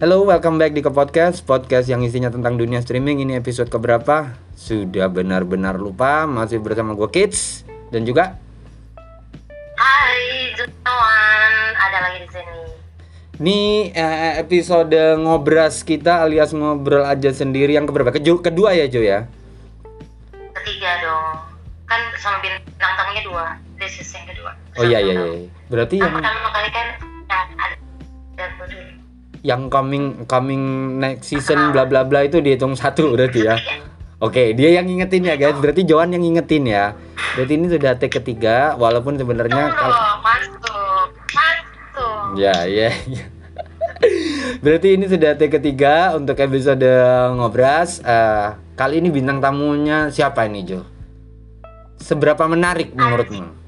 [0.00, 4.32] Hello, welcome back di ke podcast Podcast yang isinya tentang dunia streaming Ini episode keberapa?
[4.56, 8.40] Sudah benar-benar lupa Masih bersama gue Kids Dan juga
[9.76, 12.56] Hai, Jutawan, ada lagi di sini.
[13.40, 13.60] Ini
[13.92, 18.12] eh, episode ngobras kita alias ngobrol aja sendiri Yang keberapa?
[18.12, 19.24] Keju- kedua ya Jo ya?
[20.52, 21.40] Ketiga dong.
[21.88, 23.44] Kan sama bintang tamunya dua.
[23.80, 24.52] This is yang kedua.
[24.76, 26.86] Oh iya iya iya Berarti Yang pertama kali kan
[27.24, 27.79] ya, ada.
[29.40, 33.56] Yang coming coming next season bla bla bla itu dihitung satu berarti ya
[34.20, 35.56] Oke, dia yang ngingetin ya guys.
[35.56, 36.92] Berarti Joan yang ngingetin ya.
[37.40, 42.36] Berarti ini sudah take ketiga, walaupun sebenarnya Tunggu, kal- masuk, masuk.
[42.36, 43.24] Ya, ya, ya.
[44.60, 46.84] Berarti ini sudah take ketiga untuk episode
[47.32, 48.04] ngobras.
[48.04, 50.84] Eh, kali ini bintang tamunya siapa ini Jo?
[51.96, 53.59] Seberapa menarik menurutmu?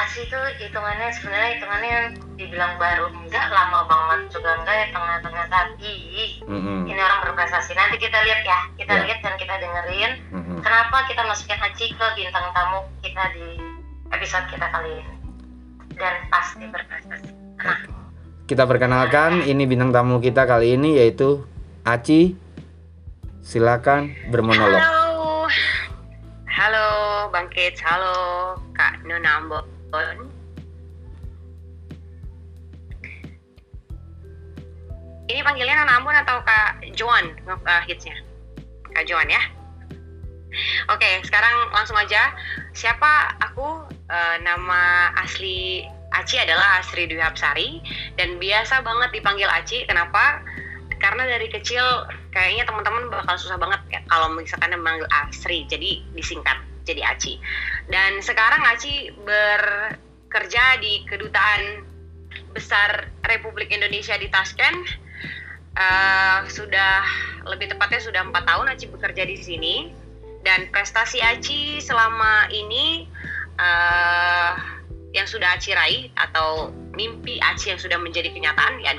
[0.00, 1.96] Asi itu hitungannya sebenarnya hitungannya
[2.40, 5.94] dibilang baru enggak lama banget juga enggak ya tengah-tengah tapi
[6.48, 6.88] Mm-mm.
[6.88, 9.00] ini orang berprestasi nanti kita lihat ya kita Ya.
[9.04, 10.58] lihat dan kita dengerin Mm-mm.
[10.64, 13.60] kenapa kita masukin Aci ke bintang tamu kita di
[14.08, 15.14] episode kita kali ini
[16.00, 17.28] dan pasti berprestasi
[17.60, 17.78] nah
[18.48, 21.46] Kita perkenalkan, ini bintang tamu kita kali ini yaitu
[21.86, 22.34] Aci.
[23.46, 24.74] Silakan bermonolog.
[24.74, 25.46] Halo,
[26.50, 26.86] halo
[27.30, 29.38] Bang Kids, halo Kak Nona
[35.30, 38.18] Ini panggilnya Nona Ambon atau Kak Joan uh, hitsnya?
[38.90, 39.42] Kak Joan ya.
[40.90, 42.34] Oke, sekarang langsung aja.
[42.74, 43.86] Siapa aku?
[44.10, 47.78] Eh, nama asli Aci adalah Asri Dwi Hapsari
[48.18, 49.86] dan biasa banget dipanggil Aci.
[49.86, 50.42] Kenapa?
[50.98, 51.82] Karena dari kecil
[52.34, 57.38] kayaknya teman-teman bakal susah banget ya kalau misalkan memanggil Asri, jadi disingkat jadi Aci.
[57.88, 61.86] Dan sekarang Aci bekerja di kedutaan
[62.54, 65.10] besar Republik Indonesia di Tashkent.
[65.70, 67.06] Eh, sudah
[67.46, 69.74] lebih tepatnya sudah empat tahun Aci bekerja di sini
[70.42, 73.06] dan prestasi Aci selama ini
[73.54, 74.52] eh,
[75.14, 78.92] yang sudah Aci raih atau mimpi Aci yang sudah menjadi kenyataan ya,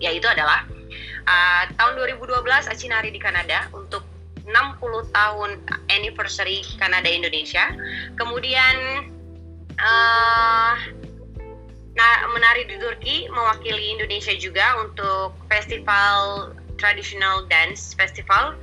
[0.00, 0.64] yaitu adalah
[1.28, 2.32] eh, tahun 2012
[2.72, 4.05] Aci nari di Kanada untuk
[4.46, 5.50] 60 tahun
[5.90, 7.74] anniversary Kanada Indonesia.
[8.14, 9.06] Kemudian
[11.96, 18.54] nah, menari di Turki mewakili Indonesia juga untuk festival traditional dance festival.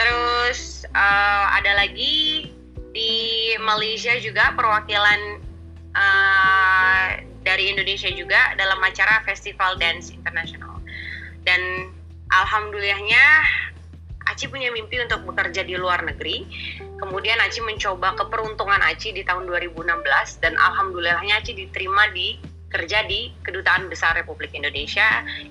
[0.00, 2.48] Terus eh, ada lagi
[2.90, 3.12] di
[3.60, 5.20] Malaysia juga perwakilan
[5.94, 7.08] eh,
[7.44, 10.80] dari Indonesia juga dalam acara Festival Dance International.
[11.44, 11.92] Dan
[12.30, 13.24] alhamdulillahnya
[14.40, 16.48] Aci punya mimpi untuk bekerja di luar negeri.
[16.96, 20.00] Kemudian Aci mencoba keperuntungan Aci di tahun 2016
[20.40, 22.40] dan alhamdulillahnya Aci diterima di
[22.72, 25.04] kerja di Kedutaan Besar Republik Indonesia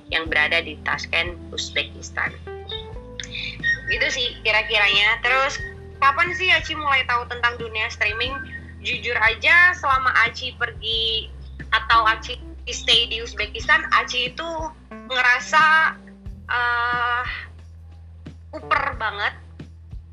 [0.09, 2.33] yang berada di Tashkent, Uzbekistan.
[3.93, 5.21] Gitu sih kira-kiranya.
[5.21, 5.61] Terus
[6.01, 8.33] kapan sih Aci mulai tahu tentang dunia streaming?
[8.81, 11.29] Jujur aja selama Aci pergi
[11.69, 12.41] atau Aci
[12.73, 14.49] stay di Uzbekistan, Aci itu
[14.89, 15.93] ngerasa
[16.49, 17.48] eh
[18.53, 19.33] kuper banget.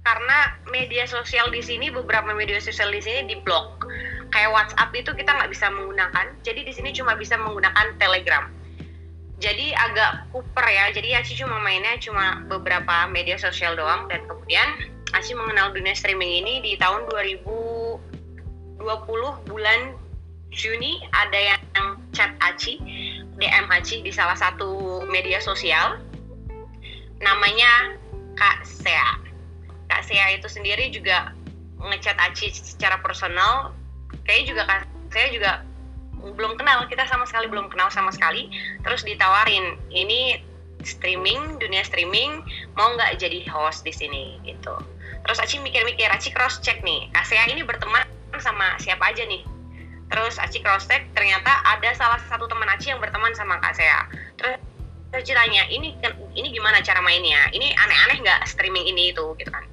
[0.07, 3.83] Karena media sosial di sini beberapa media sosial di sini diblok
[4.31, 6.27] kayak WhatsApp itu kita nggak bisa menggunakan.
[6.43, 8.45] Jadi di sini cuma bisa menggunakan Telegram.
[9.41, 10.93] Jadi agak kuper ya.
[10.93, 14.09] Jadi Aci cuma mainnya cuma beberapa media sosial doang.
[14.09, 14.69] Dan kemudian
[15.17, 18.81] Aci mengenal dunia streaming ini di tahun 2020
[19.49, 19.81] bulan
[20.53, 21.61] Juni ada yang
[22.17, 22.81] chat Aci
[23.37, 26.01] DM Aci di salah satu media sosial.
[27.21, 27.97] Namanya
[28.37, 29.21] Kak Sea.
[29.89, 31.33] Kak Sea itu sendiri juga
[31.81, 33.73] ngechat Aci secara personal.
[34.25, 34.81] Kayaknya juga Kak
[35.13, 35.53] Sea juga
[36.17, 38.49] belum kenal, kita sama sekali belum kenal sama sekali.
[38.83, 40.41] Terus ditawarin, ini
[40.83, 42.43] streaming, dunia streaming,
[42.79, 44.75] mau nggak jadi host di sini gitu.
[45.27, 48.07] Terus Aci mikir-mikir, Aci cross check nih, Kak Sea ini berteman
[48.39, 49.43] sama siapa aja nih.
[50.07, 54.07] Terus Aci cross check, ternyata ada salah satu teman Aci yang berteman sama Kak Sea.
[54.39, 54.57] Terus
[55.17, 55.97] terus tanya ini
[56.37, 57.49] ini gimana cara mainnya?
[57.49, 59.33] Ini aneh-aneh nggak streaming ini itu?
[59.41, 59.65] Gitu kan.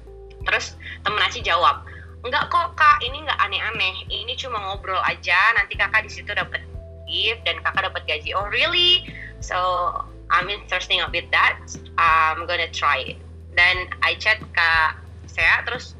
[0.48, 1.84] Terus temen Aci jawab
[2.24, 3.04] enggak kok kak.
[3.04, 4.08] Ini nggak aneh-aneh.
[4.08, 5.36] Ini cuma ngobrol aja.
[5.52, 6.64] Nanti kakak di situ dapat
[7.04, 8.32] gift dan kakak dapat gaji.
[8.32, 9.04] Oh really?
[9.44, 9.56] So
[10.32, 11.60] I'm interested with that.
[12.00, 13.20] I'm gonna try it.
[13.52, 14.96] Dan I chat kak
[15.28, 15.92] saya terus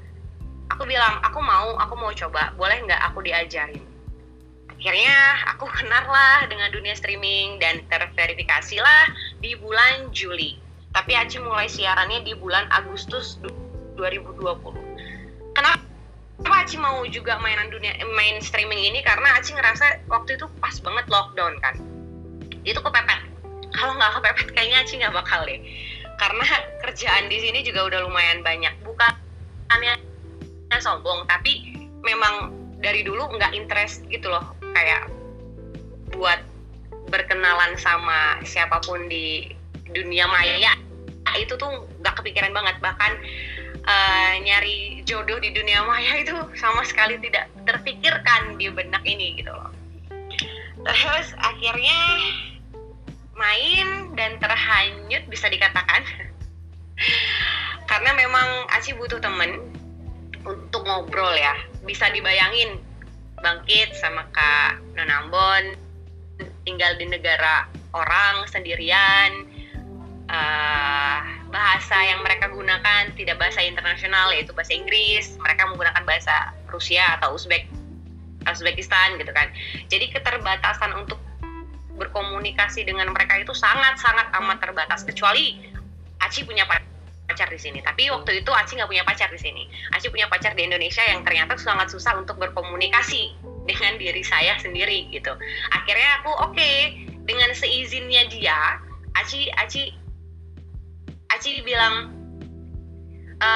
[0.73, 2.57] aku bilang aku mau aku mau coba.
[2.57, 3.94] Boleh nggak aku diajarin
[4.79, 5.17] akhirnya
[5.55, 9.05] aku kenal lah dengan dunia streaming dan terverifikasi lah
[9.41, 10.61] di bulan Juli.
[10.95, 13.43] Tapi Aci mulai siarannya di bulan Agustus
[13.99, 14.95] 2020
[15.55, 15.83] kenapa
[16.63, 19.01] Aci mau juga mainan dunia main streaming ini?
[19.03, 21.75] Karena Aci ngerasa waktu itu pas banget lockdown kan.
[22.67, 23.33] Itu kepepet.
[23.75, 25.59] kalau nggak kepepet kayaknya Aci nggak bakal deh.
[26.15, 26.47] Karena
[26.83, 28.75] kerjaan di sini juga udah lumayan banyak.
[28.87, 29.13] Bukan
[29.75, 29.99] hanya
[30.79, 32.51] sombong tapi memang
[32.83, 35.09] dari dulu nggak interest gitu loh kayak
[36.13, 36.43] buat
[37.09, 39.55] berkenalan sama siapa pun di
[39.95, 40.75] dunia maya
[41.39, 42.77] itu tuh nggak kepikiran banget.
[42.79, 43.13] Bahkan
[43.85, 49.51] uh, nyari jodoh di dunia maya itu sama sekali tidak terpikirkan di benak ini gitu
[49.51, 49.71] loh.
[50.85, 51.99] Terus akhirnya
[53.35, 56.03] main dan terhanyut bisa dikatakan.
[57.91, 59.61] Karena memang Aci butuh temen
[60.45, 61.57] untuk ngobrol ya.
[61.85, 62.81] Bisa dibayangin
[63.45, 65.77] bangkit sama Kak Nonambon
[66.65, 69.53] tinggal di negara orang sendirian.
[70.25, 71.21] Uh,
[71.53, 75.37] bahasa yang mereka gunakan tidak bahasa internasional yaitu bahasa Inggris.
[75.37, 77.69] Mereka menggunakan bahasa Rusia atau Uzbek
[78.49, 79.53] Uzbekistan gitu kan.
[79.93, 81.21] Jadi keterbatasan untuk
[81.95, 85.61] berkomunikasi dengan mereka itu sangat-sangat amat terbatas kecuali
[86.25, 86.94] Aci punya pacar
[87.35, 87.83] di sini.
[87.83, 89.67] Tapi waktu itu Aci nggak punya pacar di sini.
[89.91, 93.35] Aci punya pacar di Indonesia yang ternyata sangat susah untuk berkomunikasi
[93.67, 95.35] dengan diri saya sendiri gitu.
[95.75, 98.79] Akhirnya aku oke okay, dengan seizinnya dia
[99.19, 99.91] Aci Aci
[101.35, 102.15] Aci bilang
[103.43, 103.51] e,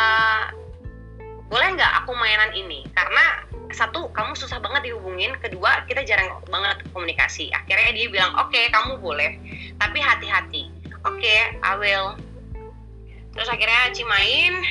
[1.49, 2.83] boleh nggak aku mainan ini?
[2.91, 5.37] Karena satu kamu susah banget dihubungin.
[5.39, 7.55] Kedua kita jarang banget komunikasi.
[7.55, 9.39] Akhirnya dia bilang oke okay, kamu boleh.
[9.79, 10.75] Tapi hati-hati.
[11.07, 12.19] Oke okay, I will
[13.38, 14.67] terus akhirnya Aci main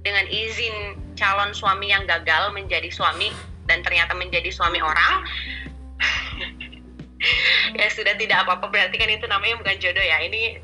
[0.00, 3.28] dengan izin calon suami yang gagal menjadi suami
[3.68, 5.20] dan ternyata menjadi suami orang.
[7.78, 8.66] Ya sudah tidak apa-apa.
[8.66, 10.18] Berarti kan itu namanya bukan jodoh ya.
[10.26, 10.58] Ini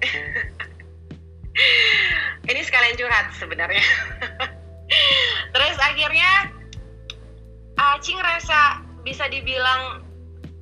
[2.48, 3.84] ini sekalian curhat sebenarnya.
[5.52, 6.56] Terus akhirnya
[7.76, 10.00] Aci ngerasa bisa dibilang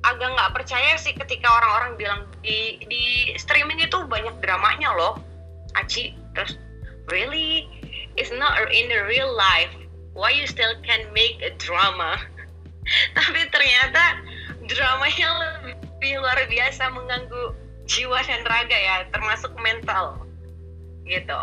[0.03, 5.23] agak nggak percaya sih ketika orang-orang bilang di di streaming itu banyak dramanya loh
[5.77, 6.57] Aci terus
[7.09, 7.67] really?
[8.17, 9.71] It's not in the real life.
[10.13, 12.19] Why you still can make a drama?
[13.17, 14.21] Tapi ternyata
[14.65, 17.55] dramanya lebih luar biasa mengganggu
[17.89, 20.21] jiwa dan raga ya termasuk mental
[21.09, 21.39] gitu.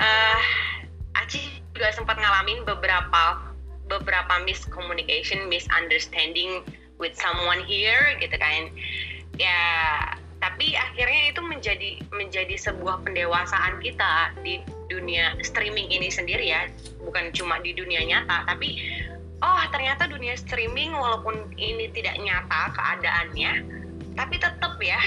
[0.00, 0.40] Uh,
[1.16, 3.50] Aci juga sempat ngalamin beberapa
[3.90, 6.62] beberapa miscommunication, misunderstanding
[7.00, 8.70] with someone here gitu kan.
[9.40, 9.58] Ya,
[10.40, 16.66] tapi akhirnya itu menjadi menjadi sebuah pendewasaan kita di dunia streaming ini sendiri ya,
[17.04, 18.80] bukan cuma di dunia nyata, tapi
[19.44, 23.52] oh ternyata dunia streaming walaupun ini tidak nyata keadaannya,
[24.16, 25.00] tapi tetap ya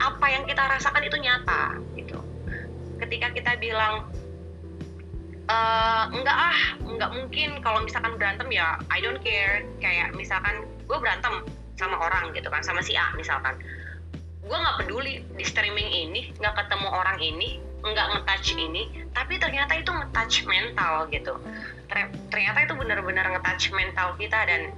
[0.00, 2.18] apa yang kita rasakan itu nyata gitu.
[3.04, 4.08] Ketika kita bilang
[5.48, 9.60] uh, enggak ah enggak mungkin kalau misalkan berantem ya I don't care.
[9.84, 11.44] Kayak misalkan gue berantem
[11.80, 13.56] sama orang gitu kan sama si A misalkan.
[14.44, 19.72] Gue nggak peduli di streaming ini nggak ketemu orang ini nggak ngetouch ini tapi ternyata
[19.80, 21.40] itu ngetouch mental gitu.
[22.28, 24.68] Ternyata itu benar-benar ngetouch mental kita dan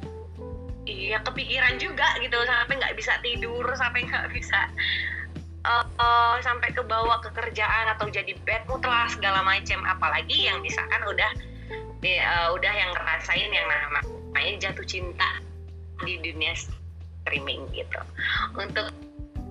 [0.87, 4.67] iya kepikiran juga gitu sampai nggak bisa tidur sampai nggak bisa
[5.67, 10.51] uh, uh, sampai ke bawah ke kerjaan atau jadi bad mood lah segala macam apalagi
[10.51, 11.31] yang misalkan udah
[12.03, 15.39] uh, udah yang ngerasain yang namanya jatuh cinta
[16.03, 16.55] di dunia
[17.33, 18.01] streaming gitu.
[18.53, 18.93] Untuk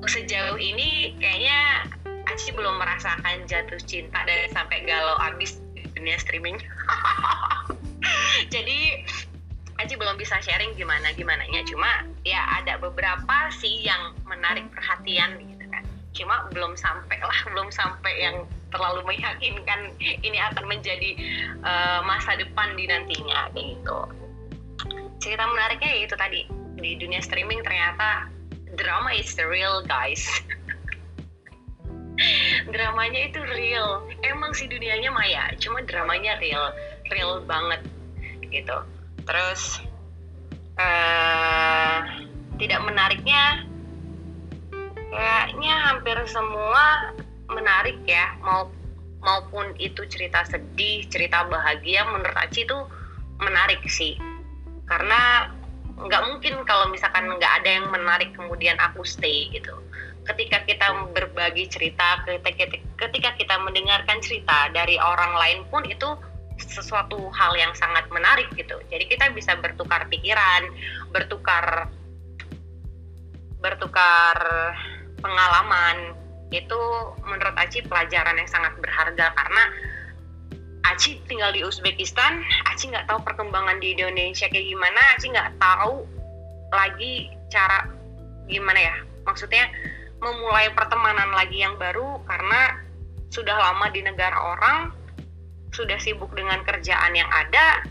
[0.06, 1.90] sejauh ini kayaknya
[2.30, 5.58] Aci belum merasakan jatuh cinta dan sampai galau abis
[5.98, 6.62] dunia streaming.
[8.54, 9.02] Jadi
[9.82, 15.42] Aci belum bisa sharing gimana gimana nya cuma ya ada beberapa sih yang menarik perhatian
[15.42, 15.66] gitu
[16.12, 21.18] cuma belum sampai lah belum sampai yang terlalu meyakinkan ini akan menjadi
[21.66, 24.00] uh, masa depan di nantinya gitu.
[25.20, 28.28] Cerita menariknya ya itu tadi di dunia streaming ternyata
[28.76, 30.26] drama is real guys.
[32.74, 34.06] Dramanya itu real.
[34.26, 36.74] Emang sih dunianya maya cuma dramanya real
[37.10, 37.82] real banget
[38.50, 38.78] gitu.
[39.26, 39.82] Terus
[40.78, 41.98] uh,
[42.58, 43.66] tidak menariknya
[45.12, 47.14] kayaknya hampir semua
[47.52, 48.72] menarik ya mau
[49.22, 52.78] maupun itu cerita sedih cerita bahagia menurut Aci itu
[53.42, 54.18] menarik sih.
[54.86, 55.50] Karena
[56.02, 59.74] nggak mungkin kalau misalkan nggak ada yang menarik kemudian aku stay gitu.
[60.22, 62.22] Ketika kita berbagi cerita
[63.02, 66.14] ketika, kita mendengarkan cerita dari orang lain pun itu
[66.62, 68.78] sesuatu hal yang sangat menarik gitu.
[68.94, 70.70] Jadi kita bisa bertukar pikiran
[71.10, 71.90] bertukar
[73.62, 74.38] bertukar
[75.22, 76.18] pengalaman.
[76.52, 76.78] Itu
[77.24, 79.64] menurut Aci pelajaran yang sangat berharga karena
[80.82, 86.06] Aci tinggal di Uzbekistan, Aci nggak tahu perkembangan di Indonesia kayak gimana, Aci nggak tahu
[86.74, 87.86] lagi cara
[88.50, 88.96] gimana ya.
[89.28, 89.70] Maksudnya
[90.22, 92.78] memulai pertemanan lagi yang baru karena
[93.32, 94.92] sudah lama di negara orang
[95.72, 97.82] sudah sibuk dengan kerjaan yang ada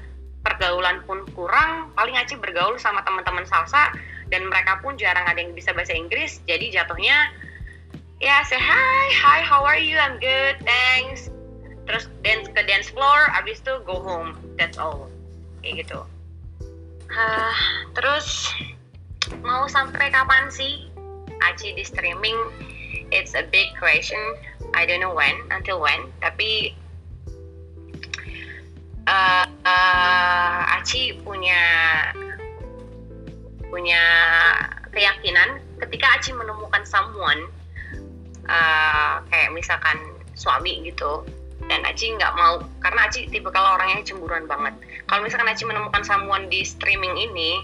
[0.45, 3.93] pergaulan pun kurang paling Aci bergaul sama teman-teman salsa
[4.29, 7.33] dan mereka pun jarang ada yang bisa bahasa Inggris jadi jatuhnya
[8.21, 9.97] ya say hi hi how are you?
[9.97, 11.33] I'm good thanks
[11.91, 14.39] terus dance ke dance floor abis itu go home.
[14.55, 15.11] That's all.
[15.59, 16.07] Kayak gitu.
[17.11, 17.59] Ah,
[17.99, 18.47] terus
[19.43, 20.87] mau sampai kapan sih?
[21.43, 22.39] Aci di streaming
[23.11, 24.19] it's a big question.
[24.75, 26.15] I don't know when until when.
[26.23, 26.75] Tapi
[29.07, 31.63] uh, uh, Aci punya
[33.71, 34.03] punya
[34.91, 37.51] keyakinan ketika Aci menemukan someone
[38.47, 39.99] uh, kayak misalkan
[40.35, 41.27] suami gitu
[41.71, 44.75] dan Aci nggak mau karena Aci tipe kalau orang yang cemburuan banget.
[45.07, 47.63] Kalau misalkan Aci menemukan someone di streaming ini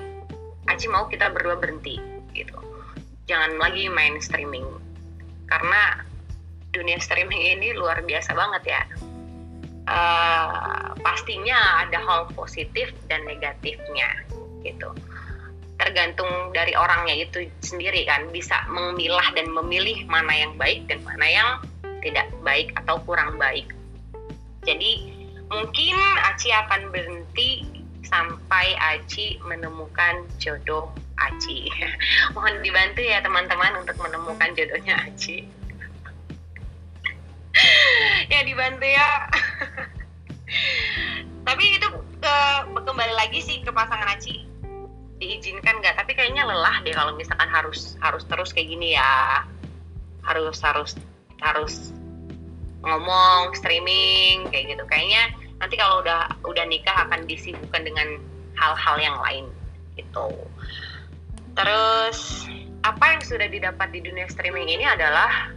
[0.70, 1.98] Aci mau kita berdua berhenti
[2.30, 2.54] gitu.
[3.26, 4.62] Jangan lagi main streaming.
[5.50, 6.06] Karena
[6.70, 8.82] dunia streaming ini luar biasa banget ya.
[9.86, 14.22] Uh, pastinya ada hal positif dan negatifnya
[14.62, 14.94] gitu.
[15.82, 21.26] Tergantung dari orangnya itu sendiri kan bisa memilah dan memilih mana yang baik dan mana
[21.26, 21.50] yang
[22.02, 23.75] tidak baik atau kurang baik
[24.66, 24.92] jadi
[25.46, 25.94] mungkin
[26.26, 27.62] Aci akan berhenti
[28.02, 31.70] sampai Aci menemukan jodoh Aci.
[32.34, 35.46] Mohon dibantu ya teman-teman untuk menemukan jodohnya Aci.
[38.28, 39.32] Ya dibantu ya.
[41.48, 41.88] Tapi itu
[42.20, 42.36] ke
[42.68, 44.44] kembali lagi sih ke pasangan Aci.
[45.16, 45.96] Diizinkan nggak?
[45.96, 49.48] Tapi kayaknya lelah deh kalau misalkan harus harus terus kayak gini ya.
[50.20, 51.00] Harus harus
[51.40, 51.95] harus
[52.86, 54.84] ngomong streaming kayak gitu.
[54.86, 58.22] Kayaknya nanti kalau udah udah nikah akan disibukkan dengan
[58.56, 59.44] hal-hal yang lain
[59.98, 60.30] gitu.
[61.56, 62.46] Terus
[62.86, 65.50] apa yang sudah didapat di dunia streaming ini adalah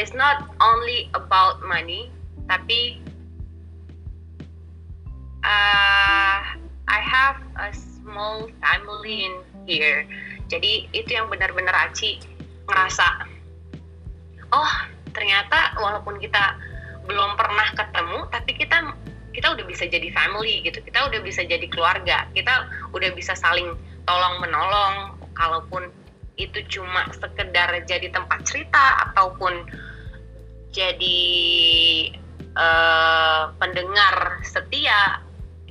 [0.00, 2.08] it's not only about money
[2.46, 3.02] tapi
[5.42, 6.38] uh,
[6.86, 9.34] I have a small family in
[9.66, 10.06] here.
[10.46, 12.22] Jadi itu yang benar-benar Aci
[12.70, 13.35] ngerasa
[14.52, 14.74] oh
[15.16, 16.58] ternyata walaupun kita
[17.06, 18.92] belum pernah ketemu tapi kita
[19.36, 20.80] kita udah bisa jadi family gitu.
[20.80, 22.24] Kita udah bisa jadi keluarga.
[22.32, 23.68] Kita udah bisa saling
[24.08, 25.92] tolong menolong kalaupun
[26.40, 29.68] itu cuma sekedar jadi tempat cerita ataupun
[30.72, 31.20] jadi
[32.56, 35.20] uh, pendengar setia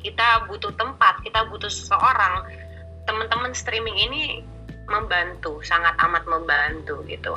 [0.06, 2.46] kita butuh tempat kita butuh seseorang.
[3.10, 4.24] Teman-teman streaming ini
[4.86, 7.34] membantu sangat amat membantu gitu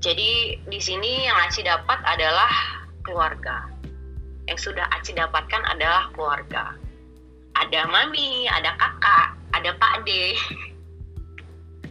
[0.00, 2.48] jadi di sini yang Aci dapat adalah
[3.04, 3.68] keluarga.
[4.48, 6.72] Yang sudah Aci dapatkan adalah keluarga.
[7.60, 10.32] Ada mami ada kakak ada pak de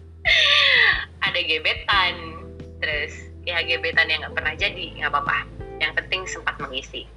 [1.30, 2.42] ada gebetan.
[2.82, 5.46] Terus ya gebetan yang nggak pernah jadi nggak apa-apa.
[5.78, 7.06] Yang penting sempat mengisi.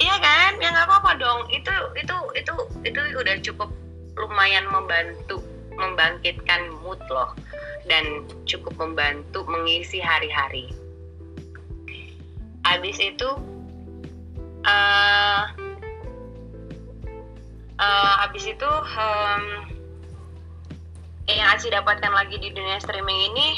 [0.00, 0.56] Iya kan?
[0.62, 1.40] Ya nggak apa-apa dong.
[1.52, 2.54] Itu itu itu
[2.86, 3.68] itu udah cukup
[4.16, 5.44] lumayan membantu
[5.80, 7.32] membangkitkan mood loh
[7.88, 10.68] dan cukup membantu mengisi hari-hari.
[12.68, 13.30] Habis itu
[14.68, 15.42] uh,
[17.80, 18.70] uh, habis itu
[19.00, 19.44] um,
[21.30, 23.48] yang Aci dapatkan lagi di dunia streaming ini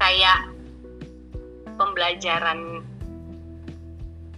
[0.00, 0.54] kayak
[1.76, 2.84] pembelajaran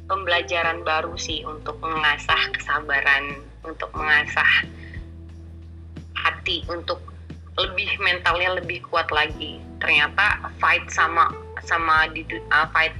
[0.06, 4.64] pembelajaran baru sih untuk mengasah kesabaran untuk mengasah
[6.46, 7.02] hati untuk
[7.58, 11.34] lebih mentalnya lebih kuat lagi ternyata fight sama
[11.66, 12.22] sama di
[12.54, 12.94] uh, fight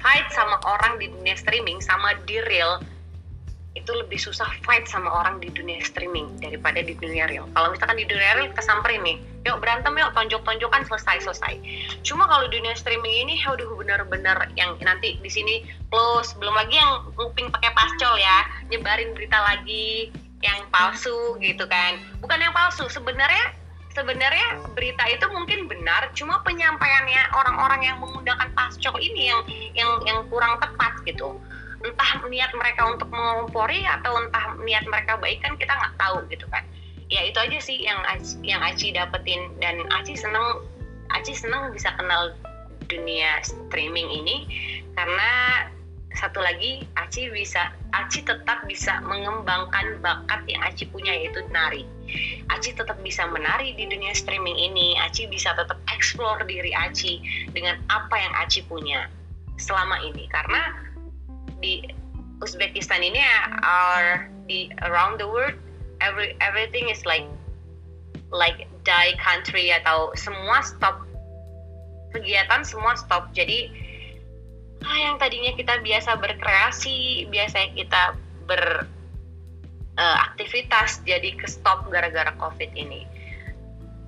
[0.00, 2.80] fight sama orang di dunia streaming sama di real
[3.76, 7.50] itu lebih susah fight sama orang di dunia streaming daripada di dunia real.
[7.58, 11.58] Kalau misalkan di dunia real kita samperin nih, yuk berantem yuk tonjok-tonjokan selesai selesai.
[12.06, 17.02] Cuma kalau dunia streaming ini, aduh benar-benar yang nanti di sini close, belum lagi yang
[17.18, 21.96] nguping pakai pascol ya, nyebarin berita lagi yang palsu gitu kan.
[22.20, 23.56] Bukan yang palsu, sebenarnya
[23.96, 29.40] sebenarnya berita itu mungkin benar, cuma penyampaiannya orang-orang yang menggunakan pascol ini yang
[29.72, 31.40] yang yang kurang tepat gitu.
[31.80, 36.44] Entah niat mereka untuk mengompori atau entah niat mereka baik kan kita nggak tahu gitu
[36.52, 36.64] kan.
[37.08, 39.52] Ya itu aja sih yang Aci, yang Aci dapetin.
[39.60, 40.64] Dan Aci seneng
[41.12, 42.34] Aci seneng bisa kenal
[42.88, 44.36] dunia streaming ini
[44.92, 45.30] karena
[46.14, 51.86] satu lagi Aci bisa Aci tetap bisa mengembangkan bakat yang Aci punya yaitu nari.
[52.50, 54.98] Aci tetap bisa menari di dunia streaming ini.
[55.02, 59.10] Aci bisa tetap explore diri Aci dengan apa yang Aci punya
[59.58, 60.26] selama ini.
[60.30, 60.74] Karena
[61.62, 61.82] di
[62.42, 63.22] Uzbekistan ini
[63.62, 65.56] are di around the world
[66.04, 67.24] every everything is like
[68.34, 71.06] like die country atau semua stop
[72.14, 73.34] kegiatan semua stop.
[73.34, 73.70] Jadi
[74.84, 83.14] ah, yang tadinya kita biasa berkreasi biasa kita beraktivitas jadi ke stop gara-gara covid ini.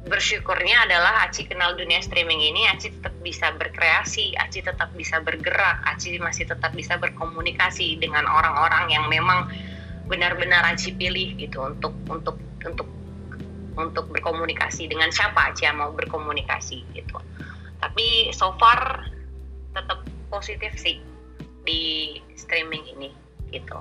[0.07, 5.83] Bersyukurnya adalah Aci kenal dunia streaming ini Aci tetap bisa berkreasi Aci tetap bisa bergerak
[5.83, 9.51] Aci masih tetap bisa berkomunikasi dengan orang-orang yang memang
[10.07, 12.87] benar-benar Aci pilih gitu untuk untuk untuk
[13.75, 14.87] untuk berkomunikasi.
[14.87, 17.19] Dengan siapa Aci mau berkomunikasi gitu.
[17.83, 19.11] Tapi so far
[19.75, 21.01] tetap positif sih
[21.67, 23.11] di streaming ini
[23.51, 23.79] gitu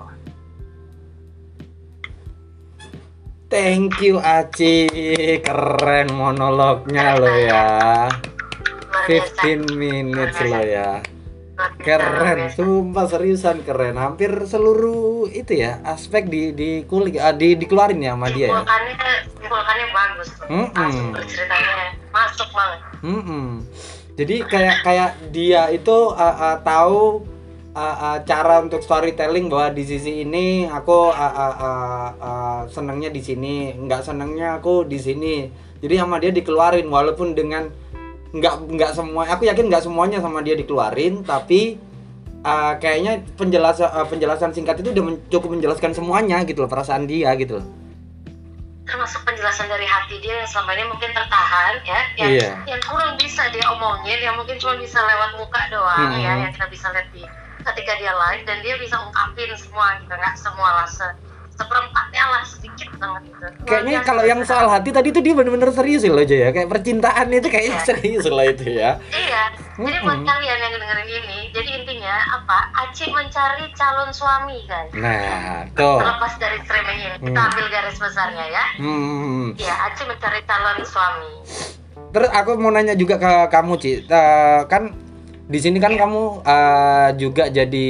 [3.46, 4.90] Thank you Aci,
[5.38, 8.10] keren monolognya lo ya.
[8.90, 9.70] Luar biasa.
[9.70, 10.98] 15 minutes lo ya.
[11.78, 14.02] Keren, sumpah seriusan keren.
[14.02, 18.66] Hampir seluruh itu ya aspek di di kulik ah, di dikeluarin ya sama dia ya.
[19.38, 20.46] Simpulkannya bagus tuh.
[20.50, 20.74] Mm-mm.
[20.74, 22.80] Langsung berceritanya masuk banget.
[23.06, 23.46] Mm-mm.
[24.16, 27.20] Jadi kayak kayak dia itu uh, uh, tahu
[27.76, 33.12] uh, uh, cara untuk storytelling bahwa di sisi ini aku uh, uh, uh, uh, senangnya
[33.12, 35.52] di sini, nggak senangnya aku di sini.
[35.84, 37.68] Jadi sama dia dikeluarin walaupun dengan
[38.32, 41.76] nggak nggak semua, aku yakin nggak semuanya sama dia dikeluarin, tapi
[42.40, 47.04] uh, kayaknya penjelasan uh, penjelasan singkat itu udah men- cukup menjelaskan semuanya gitu loh perasaan
[47.04, 47.68] dia gitu loh.
[48.86, 52.50] Termasuk penjelasan dari hati dia yang selama ini mungkin tertahan ya yang, Iya.
[52.70, 56.22] yang kurang bisa dia omongin yang mungkin cuma bisa lewat muka doang Hmm.
[56.22, 57.26] ya yang kita bisa lihat di
[57.66, 61.02] ketika dia live dan dia bisa ungkapin semua gitu nggak semua lah se,
[61.56, 66.04] seperempatnya lah sedikit banget gitu Kayaknya kalau yang soal hati tadi tuh dia bener-bener serius
[66.04, 66.48] loh aja ya.
[66.50, 69.00] Kayak percintaan itu kayaknya serius lah itu ya.
[69.10, 69.42] iya
[69.76, 75.68] jadi buat kalian yang dengerin ini jadi intinya apa Aceh mencari calon suami guys Nah,
[75.72, 76.00] tuh.
[76.00, 77.48] terlepas dari streaming ini kita Hmm.
[77.52, 79.52] ambil garis besarnya ya Hmm.
[79.56, 81.32] ya Aceh mencari calon suami
[82.06, 84.00] Terus aku mau nanya juga ke kamu, Ci.
[84.00, 84.88] Eh, kan
[85.44, 87.88] di sini kan kamu eh, juga jadi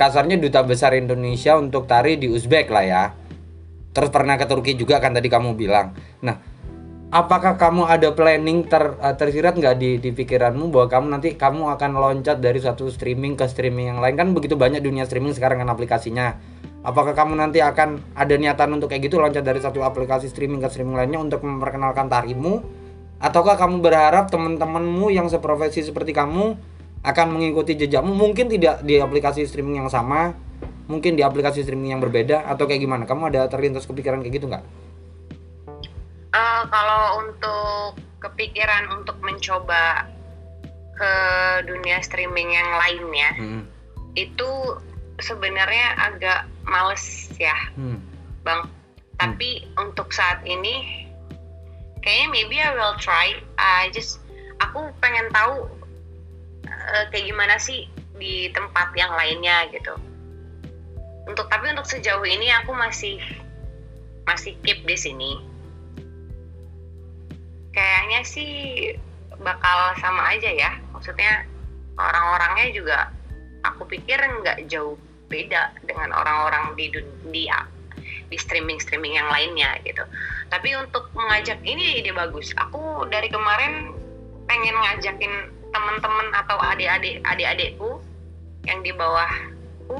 [0.00, 3.04] kasarnya duta besar Indonesia untuk tari di Uzbek lah ya.
[3.92, 5.92] Terus pernah ke Turki juga kan tadi kamu bilang.
[6.24, 6.40] Nah,
[7.12, 11.68] apakah kamu ada planning ter eh, tersirat nggak di di pikiranmu bahwa kamu nanti kamu
[11.76, 15.60] akan loncat dari satu streaming ke streaming yang lain kan begitu banyak dunia streaming sekarang
[15.60, 16.40] kan aplikasinya.
[16.80, 20.72] Apakah kamu nanti akan ada niatan untuk kayak gitu loncat dari satu aplikasi streaming ke
[20.72, 22.64] streaming lainnya untuk memperkenalkan tarimu?
[23.20, 26.56] Ataukah kamu berharap teman-temanmu yang seprofesi seperti kamu
[27.00, 28.12] akan mengikuti jejakmu?
[28.12, 30.36] Mungkin tidak di aplikasi streaming yang sama,
[30.86, 33.08] mungkin di aplikasi streaming yang berbeda atau kayak gimana?
[33.08, 34.64] Kamu ada terlintas kepikiran kayak gitu nggak?
[36.30, 40.06] Eh, kalau untuk kepikiran untuk mencoba
[40.94, 41.12] ke
[41.64, 43.62] dunia streaming yang lainnya Hmm.
[44.12, 44.50] itu
[45.16, 47.96] sebenarnya agak males ya Hmm.
[48.44, 48.68] bang
[49.16, 51.08] tapi untuk saat ini
[52.04, 54.20] kayaknya maybe I will try I just
[54.60, 55.64] aku pengen tahu
[56.90, 57.86] eh, kayak gimana sih
[58.20, 59.94] di tempat yang lainnya gitu.
[61.24, 63.16] Untuk tapi untuk sejauh ini aku masih
[64.26, 65.30] masih keep di sini.
[67.70, 68.52] Kayaknya sih
[69.40, 70.70] bakal sama aja ya.
[70.92, 71.46] Maksudnya
[71.96, 72.98] orang-orangnya juga
[73.64, 74.98] aku pikir nggak jauh
[75.30, 77.46] beda dengan orang-orang di dun- di
[78.30, 80.02] di streaming streaming yang lainnya gitu.
[80.50, 82.50] Tapi untuk mengajak ini ide bagus.
[82.58, 83.94] Aku dari kemarin
[84.50, 88.02] pengen ngajakin teman-teman atau adik-adik adik-adikku
[88.66, 89.96] yang di bawahku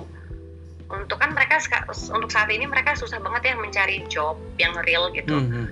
[0.91, 1.63] untuk kan mereka
[2.11, 5.33] untuk saat ini mereka susah banget ya mencari job yang real gitu.
[5.33, 5.71] Hmm.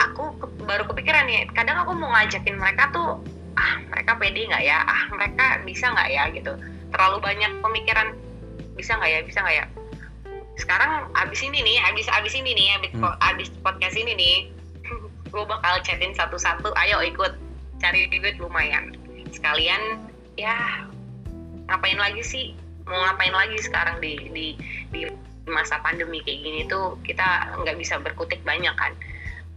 [0.00, 3.20] aku ke- baru kepikiran nih kadang aku mau ngajakin mereka tuh
[3.54, 4.80] ah mereka pede nggak ya?
[4.82, 6.24] Ah mereka bisa nggak ya?
[6.32, 6.52] Gitu.
[6.88, 8.16] Terlalu banyak pemikiran
[8.74, 9.20] bisa nggak ya?
[9.22, 9.66] Bisa nggak ya?
[10.56, 13.12] Sekarang abis ini nih abis abis ini nih abis, Hmm.
[13.20, 14.36] abis podcast ini nih
[15.32, 16.72] gue bakal chatin satu-satu.
[16.72, 17.36] Ayo ikut
[17.82, 18.94] cari duit lumayan.
[19.34, 20.06] Sekalian
[20.38, 20.86] ya
[21.66, 22.46] ngapain lagi sih?
[22.86, 24.46] Mau ngapain lagi sekarang di di
[24.94, 25.00] di
[25.50, 28.94] masa pandemi kayak gini tuh kita nggak bisa berkutik banyak kan.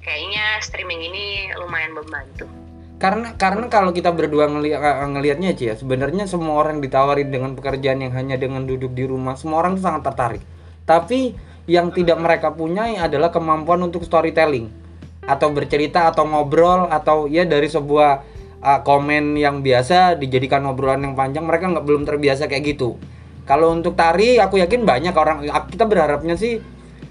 [0.02, 1.26] Kayaknya streaming ini
[1.62, 2.50] lumayan membantu.
[2.98, 8.02] Karena karena kalau kita berdua ngelihat ngelihatnya Ci ya, sebenarnya semua orang ditawarin dengan pekerjaan
[8.02, 10.44] yang hanya dengan duduk di rumah, semua orang tuh sangat tertarik.
[10.88, 11.36] Tapi
[11.66, 14.85] yang tidak mereka punya adalah kemampuan untuk storytelling
[15.26, 18.22] atau bercerita atau ngobrol atau ya dari sebuah
[18.62, 22.98] uh, komen yang biasa dijadikan obrolan yang panjang mereka nggak belum terbiasa kayak gitu.
[23.46, 26.58] Kalau untuk tari aku yakin banyak orang kita berharapnya sih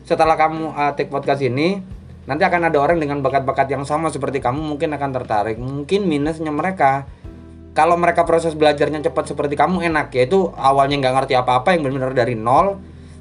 [0.02, 1.78] setelah kamu uh, take podcast ini
[2.24, 5.56] nanti akan ada orang dengan bakat-bakat yang sama seperti kamu mungkin akan tertarik.
[5.58, 7.06] Mungkin minusnya mereka
[7.74, 11.82] kalau mereka proses belajarnya cepat seperti kamu enak ya itu awalnya nggak ngerti apa-apa yang
[11.82, 12.78] benar-benar dari nol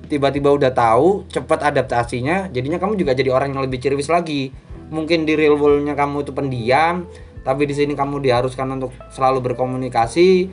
[0.08, 4.54] tiba-tiba udah tahu cepat adaptasinya jadinya kamu juga jadi orang yang lebih ciriwis lagi
[4.92, 7.08] mungkin di real worldnya kamu itu pendiam
[7.44, 10.48] tapi di sini kamu diharuskan untuk selalu berkomunikasi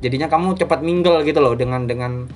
[0.00, 2.28] jadinya kamu cepat mingle gitu loh dengan dengan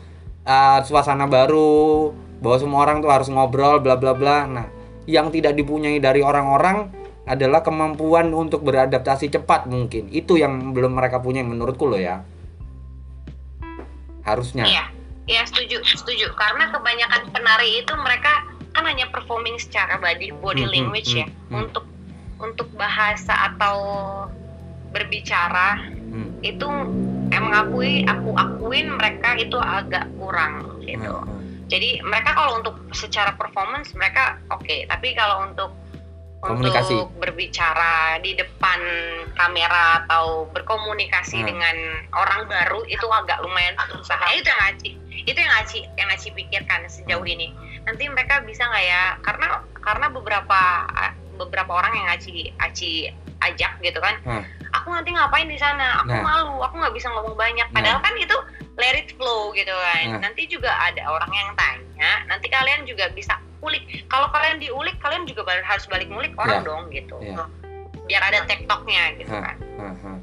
[0.44, 4.48] uh, suasana baru bahwa semua orang tuh harus ngobrol bla bla bla.
[4.48, 4.66] Nah
[5.04, 6.88] yang tidak dipunyai dari orang-orang
[7.28, 10.08] adalah kemampuan untuk beradaptasi cepat mungkin.
[10.10, 12.24] Itu yang belum mereka punya menurutku loh ya.
[14.24, 14.66] Harusnya.
[14.66, 14.84] Iya,
[15.28, 16.32] iya setuju, setuju.
[16.34, 18.32] Karena kebanyakan penari itu mereka
[18.70, 21.26] kan hanya performing secara body body Hmm, hmm, language ya.
[21.26, 21.54] hmm.
[21.60, 21.84] Untuk
[22.38, 23.76] untuk bahasa atau
[24.90, 25.78] berbicara
[26.10, 26.66] Hmm, itu
[27.30, 31.06] emang akui aku akuin mereka itu agak kurang gitu.
[31.06, 31.38] hmm.
[31.66, 35.70] Jadi mereka kalau untuk secara performance mereka oke, tapi kalau untuk
[36.40, 36.96] Komunikasi.
[36.96, 38.80] untuk berbicara di depan
[39.36, 41.46] kamera atau berkomunikasi Hmm.
[41.46, 41.76] dengan
[42.10, 44.18] orang baru itu agak lumayan susah.
[44.18, 44.90] Nah, itu yang ngaci,
[45.22, 47.34] itu yang ngaci, yang ngaci pikirkan sejauh Hmm.
[47.38, 47.48] ini.
[47.84, 49.02] Nanti mereka bisa nggak ya?
[49.20, 49.46] Karena
[49.80, 50.60] karena beberapa
[51.36, 52.90] beberapa orang yang ngaci aci
[53.40, 54.16] ajak gitu kan.
[54.22, 54.44] Hmm.
[54.70, 56.04] Aku nanti ngapain di sana?
[56.04, 56.22] Aku Nah.
[56.22, 57.66] malu, aku nggak bisa ngomong banyak.
[57.72, 58.04] Padahal Nah.
[58.04, 58.36] kan itu
[58.76, 60.04] let it flow gitu kan.
[60.14, 60.20] Nah.
[60.22, 63.82] Nanti juga ada orang yang tanya, nanti kalian juga bisa ulik.
[64.06, 66.66] Kalau kalian diulik, kalian juga harus balik ngulik orang Ya.
[66.68, 67.16] dong gitu.
[67.18, 67.44] Ya.
[68.06, 69.56] Biar ada tektoknya gitu kan.
[69.76, 70.18] Hmm, hmm.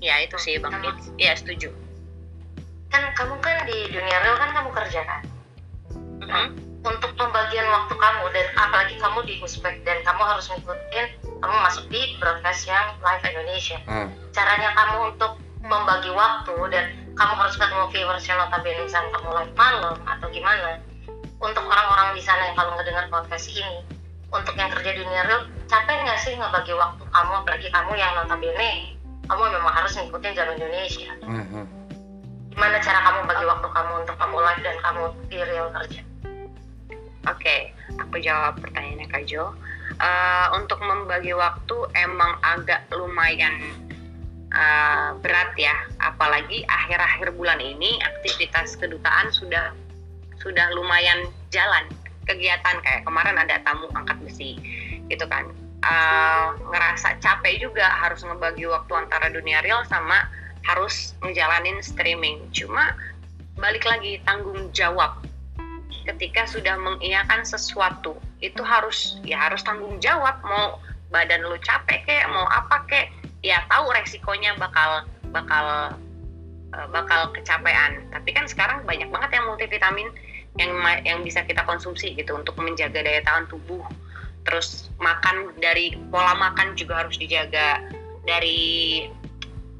[0.00, 0.72] Ya itu sih Bang.
[0.80, 1.10] Fitz.
[1.16, 1.70] Iya setuju.
[2.90, 5.22] kan kamu kan di dunia real kan kamu kerja kan
[6.26, 6.46] Mhm.
[6.80, 11.06] Untuk pembagian waktu kamu dan apalagi kamu di Uzbek dan kamu harus ngikutin
[11.40, 14.08] kamu masuk di broadcast yang live Indonesia Hmm.
[14.32, 19.54] caranya kamu untuk membagi waktu dan kamu harus ketemu viewers yang notabene misalnya kamu live
[19.54, 20.80] malam atau gimana
[21.36, 23.84] untuk orang-orang di sana yang kalau ngedengar podcast ini
[24.30, 28.12] untuk yang kerja di dunia real capek nggak sih ngebagi waktu kamu apalagi kamu yang
[28.16, 28.96] notabene
[29.28, 31.66] kamu memang harus ngikutin jam Indonesia Hmm, hmm.
[32.50, 36.00] gimana cara kamu bagi waktu kamu untuk kamu live dan kamu di real kerja
[37.28, 39.52] Oke, aku jawab pertanyaannya Kak Jo.
[40.00, 43.60] Eh, untuk membagi waktu emang agak lumayan
[44.48, 49.76] eh, berat ya, apalagi akhir-akhir bulan ini aktivitas kedutaan sudah
[50.40, 51.84] sudah lumayan jalan
[52.24, 54.56] kegiatan kayak kemarin ada tamu angkat besi
[55.12, 55.52] gitu kan.
[55.84, 60.24] Eh, ngerasa capek juga harus ngebagi waktu antara dunia real sama
[60.64, 62.48] harus ngejalanin streaming.
[62.56, 62.96] Cuma
[63.60, 65.20] balik lagi tanggung jawab
[66.14, 72.24] ketika sudah mengiyakan sesuatu itu harus ya harus tanggung jawab mau badan lu capek kek
[72.30, 73.06] mau apa kek
[73.42, 75.94] ya tahu resikonya bakal bakal
[76.74, 78.06] eh, bakal kecapean.
[78.10, 80.08] Tapi kan sekarang banyak banget yang multivitamin
[80.58, 80.74] yang
[81.06, 83.82] yang bisa kita konsumsi gitu untuk menjaga daya tahan tubuh.
[84.46, 87.82] Terus makan dari pola makan juga harus dijaga.
[88.26, 89.08] Dari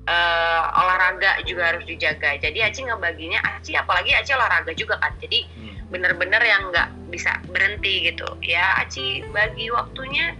[0.08, 2.38] eh, olahraga juga harus dijaga.
[2.40, 5.14] Jadi Aci ngebaginya Aci apalagi Aci olahraga juga kan.
[5.20, 5.79] Jadi Hmm.
[5.90, 8.26] Bener-bener yang nggak bisa berhenti gitu.
[8.40, 10.32] Ya Aci bagi waktunya.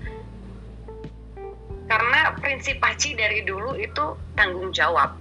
[1.91, 5.19] Karena prinsip Aci dari dulu itu tanggung jawab.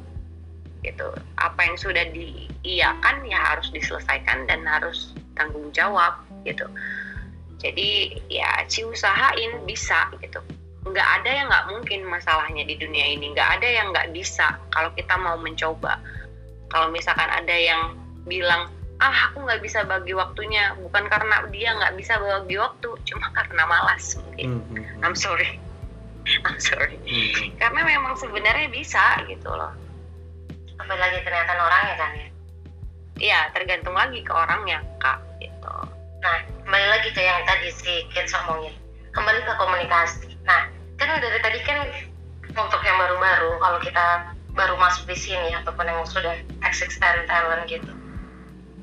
[0.86, 1.10] Gitu.
[1.42, 6.70] Apa yang sudah diiyakan ya harus diselesaikan dan harus tanggung jawab gitu.
[7.60, 10.40] Jadi ya Aci usahain bisa gitu.
[10.86, 13.34] Nggak ada yang nggak mungkin masalahnya di dunia ini.
[13.36, 16.00] Nggak ada yang nggak bisa kalau kita mau mencoba.
[16.70, 17.98] Kalau misalkan ada yang
[18.30, 20.76] bilang ah aku nggak bisa bagi waktunya.
[20.76, 24.60] Bukan karena dia nggak bisa bagi waktu cuma karena malas mungkin.
[24.60, 25.04] Hmm, hmm, hmm.
[25.04, 25.56] I'm sorry.
[26.48, 27.00] I'm sorry.
[27.08, 27.50] Hmm, hmm.
[27.58, 29.72] karena memang sebenarnya bisa gitu loh.
[30.80, 32.28] Apalagi ternyata orangnya kan ya?
[33.20, 35.76] Iya tergantung lagi ke orangnya kak gitu.
[36.24, 38.76] Nah kembali lagi ke yang tadi si Kids ngomongin
[39.16, 40.36] kembali ke komunikasi.
[40.44, 40.68] Nah
[41.00, 41.88] kan dari tadi kan
[42.52, 46.36] untuk yang baru-baru kalau kita baru masuk di sini ataupun yang sudah
[46.68, 47.99] ex-experienced talent gitu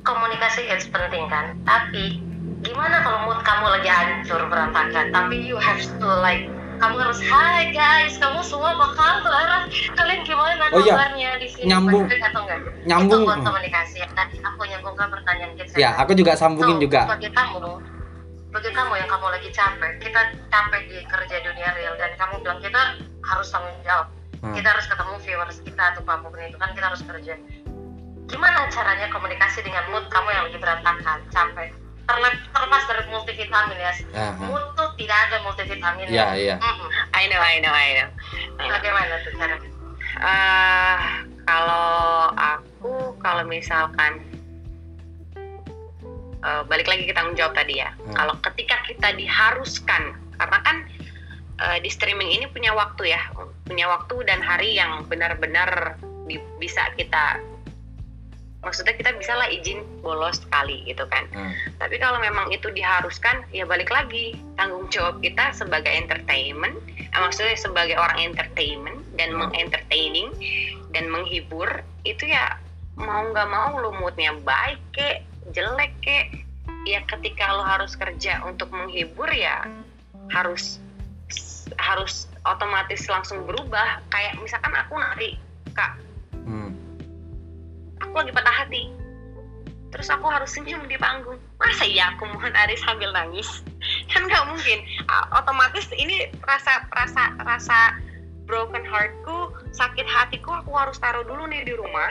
[0.06, 1.58] komunikasi it's penting kan?
[1.66, 2.22] Tapi
[2.62, 5.10] gimana kalau mood kamu lagi hancur berantakan?
[5.10, 9.66] Tapi you have to like kamu harus hai guys kamu semua apa kabar?
[9.98, 11.66] Kalian gimana Oh iya, kabarnya di sini?
[11.74, 12.06] Nyambung.
[12.06, 12.58] Atau enggak?
[12.86, 13.22] Nyambung.
[13.26, 13.96] itu buat komunikasi.
[14.00, 15.74] Ya tadi aku nyambungkan pertanyaan kita.
[15.74, 17.00] Ya, aku juga sambungin So, juga.
[17.10, 17.82] bagi kamu
[18.54, 22.56] bagi kamu yang kamu lagi capek kita capek di kerja dunia real dan kamu bilang
[22.64, 24.08] kita harus tanggung jawab.
[24.44, 24.52] Hmm.
[24.52, 27.34] kita harus ketemu viewers kita atau apa pun itu kan kita harus kerja
[28.26, 31.70] gimana caranya komunikasi dengan mood kamu yang lagi berantakan capek
[32.06, 34.44] Terle- terlepas dari multivitamin ya Aha.
[34.46, 36.54] mood tuh tidak ada multivitamin Ya, iya.
[36.58, 36.88] Mm-mm.
[37.14, 38.08] I know I know I know
[38.70, 39.56] bagaimana tuh cara
[40.16, 40.98] Eh,
[41.44, 44.24] kalau aku kalau misalkan
[46.40, 47.92] eh, balik lagi ke tanggung jawab tadi ya.
[47.92, 48.16] Hmm.
[48.16, 50.76] Kalau ketika kita diharuskan, karena kan
[51.60, 53.20] eh, di streaming ini punya waktu ya,
[53.68, 57.44] punya waktu dan hari yang benar-benar di- bisa kita
[58.66, 61.54] maksudnya kita bisa lah izin bolos sekali gitu kan Hmm.
[61.78, 67.54] tapi kalau memang itu diharuskan ya balik lagi tanggung jawab kita sebagai entertainment eh, maksudnya
[67.54, 69.46] sebagai orang entertainment dan Hmm.
[69.46, 70.34] mengentertaining
[70.90, 71.70] dan menghibur
[72.02, 72.58] itu ya
[72.98, 75.22] mau nggak mau lu moodnya baik kek
[75.54, 76.26] jelek kek
[76.90, 79.62] ya ketika lo harus kerja untuk menghibur ya
[80.34, 80.82] harus
[81.78, 85.34] harus otomatis langsung berubah kayak misalkan aku nari
[85.74, 85.98] kak.
[88.16, 88.82] Aku lagi patah hati.
[89.92, 91.36] Terus aku harus senyum di panggung.
[91.60, 93.60] Masa iya aku mau nari sambil nangis?
[94.10, 94.80] Kan nggak mungkin.
[95.36, 98.00] Otomatis ini rasa rasa rasa
[98.48, 102.08] broken heartku sakit hatiku aku harus taruh dulu nih di rumah.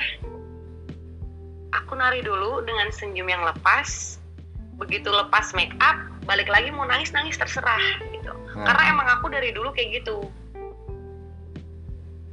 [1.74, 4.22] Aku nari dulu dengan senyum yang lepas.
[4.78, 5.98] Begitu lepas make up
[6.30, 7.82] balik lagi mau nangis nangis terserah
[8.14, 8.30] gitu.
[8.54, 8.62] Hmm.
[8.62, 10.30] karena emang aku dari dulu kayak gitu.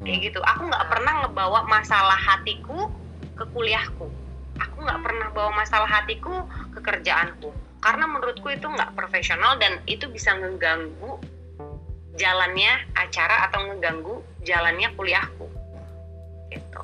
[0.04, 0.26] Kayak Hmm.
[0.28, 0.40] gitu.
[0.44, 2.92] Aku nggak pernah ngebawa masalah hatiku
[3.38, 4.06] ke kuliahku
[4.60, 6.44] aku nggak pernah bawa masalah hatiku
[6.76, 7.50] ke kerjaanku
[7.82, 11.18] karena menurutku itu nggak profesional dan itu bisa ngeganggu
[12.14, 15.48] jalannya acara atau ngeganggu jalannya kuliahku
[16.52, 16.82] gitu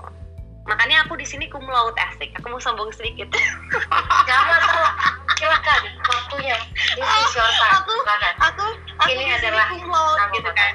[0.65, 3.29] makanya aku di sini cum laude asik aku mau sombong sedikit
[4.29, 4.93] masalah.
[5.39, 6.59] Silakan waktunya.
[6.99, 7.79] Ini is your time.
[7.79, 8.35] Aku- Silakan.
[8.43, 8.67] aku
[8.99, 10.75] aku Ini adalah cum laude nama gitu kan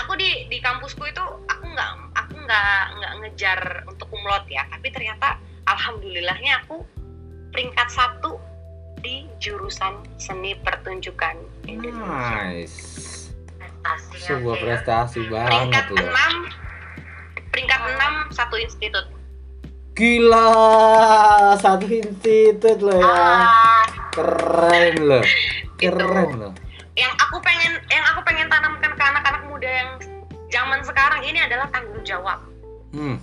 [0.00, 3.60] aku di di kampusku itu aku nggak aku nggak nggak ngejar
[4.22, 6.82] laude ya tapi ternyata alhamdulillahnya aku
[7.50, 8.38] peringkat satu
[8.98, 12.76] di jurusan seni pertunjukan Indonesia Nice.
[13.80, 14.62] Prestasinya, Sebuah ya.
[14.62, 15.98] prestasi banget peringkat loh.
[16.02, 16.32] enam
[17.50, 19.06] peringkat enam satu institut
[19.90, 20.48] Gila,
[21.56, 23.04] satu institut loh ya.
[23.04, 25.24] Ah, Keren loh.
[25.80, 26.52] Keren loh.
[26.94, 29.90] yang aku pengen yang aku pengen tanamkan ke anak-anak muda yang
[30.48, 32.38] zaman sekarang ini adalah tanggung jawab
[32.90, 33.16] Hmm.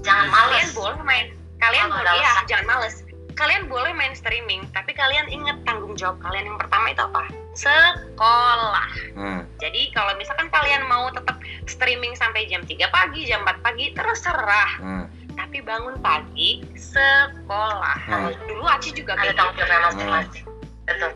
[0.00, 0.72] Jangan kalian males.
[0.72, 1.26] boleh main
[1.60, 2.94] kalian Kalau boleh ya jangan males
[3.32, 8.88] kalian boleh main streaming tapi kalian ingat tanggung jawab kalian yang pertama itu apa sekolah
[9.12, 11.36] Nah, jadi kalau misalkan kalian mau tetap
[11.68, 15.06] streaming sampai jam 3 pagi jam 4 pagi terserah nah.
[15.36, 18.32] tapi bangun pagi sekolah Hmm.
[18.48, 20.44] dulu Aci juga Ada tanggung gitu jawabnya masing-masing.
[20.88, 21.10] Betul.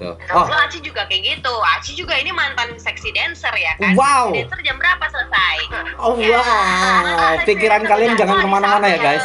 [0.00, 0.16] Tuh.
[0.32, 0.48] Oh.
[0.48, 4.32] Oh, Aci juga kayak gitu Aci juga ini mantan seksi dancer ya kan Wow.
[4.32, 5.56] Seksi dancer jam berapa selesai
[6.00, 7.36] oh wow.
[7.44, 9.20] Pikiran kalian jangan ke mana-mana ya guys.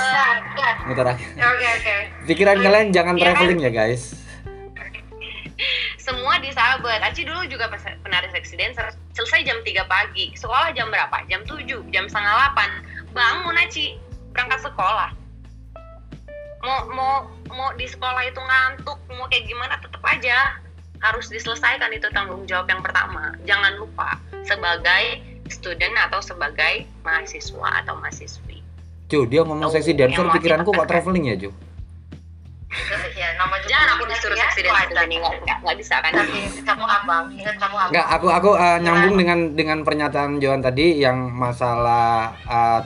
[0.56, 1.16] Ya, Muter aja.
[1.16, 1.46] ya.
[1.48, 1.96] Oke, oke.
[2.28, 3.34] Pikiran kalian jangan Iya kan?
[3.34, 4.04] traveling ya guys.
[5.98, 7.66] semua disahabat Aci dulu juga
[8.04, 8.86] penari seksi dancer
[9.16, 13.98] selesai jam 3 pagi sekolah jam berapa jam 7 jam setengah 8 bangun Aci
[14.30, 15.10] berangkat sekolah
[16.62, 17.14] mau mau
[17.48, 20.38] mau di sekolah itu ngantuk mau kayak gimana tetap aja
[21.04, 27.94] harus diselesaikan itu tanggung jawab yang pertama jangan lupa sebagai student atau sebagai mahasiswa atau
[28.00, 28.66] mahasiswi
[29.06, 31.54] Ju, dia ngomong Oh, seksi dancer pikiranku kok traveling ya, Ju?
[33.16, 35.96] Ya, nama juga jangan aku disuruh ya, seksi itu dancer ini nggak nggak- nggak bisa
[36.04, 37.90] kan Tapi kamu abang, ingat kamu abang.
[37.94, 42.82] Enggak, aku aku uh, nyambung dengan dengan pernyataan Johan tadi yang masalah uh,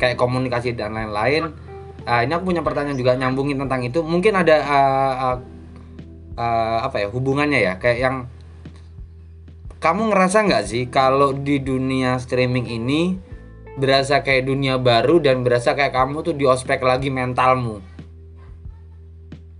[0.00, 1.52] kayak komunikasi dan lain-lain.
[2.08, 4.00] Uh, ini aku punya pertanyaan juga nyambungin tentang itu.
[4.00, 5.36] Mungkin ada uh, uh,
[6.38, 8.16] uh, apa ya hubungannya ya kayak yang
[9.82, 13.18] kamu ngerasa nggak sih kalau di dunia streaming ini
[13.78, 17.78] berasa kayak dunia baru dan berasa kayak kamu tuh di ospek lagi mentalmu.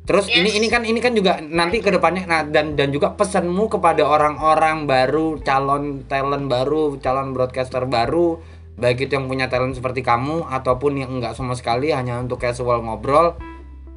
[0.08, 0.56] Terus ini Yes.
[0.58, 4.88] ini kan ini kan juga nanti ke depannya nah dan dan juga pesanmu kepada orang-orang
[4.88, 8.40] baru, calon talent baru, calon broadcaster baru,
[8.80, 12.82] baik itu yang punya talent seperti kamu ataupun yang enggak sama sekali hanya untuk casual
[12.82, 13.36] ngobrol.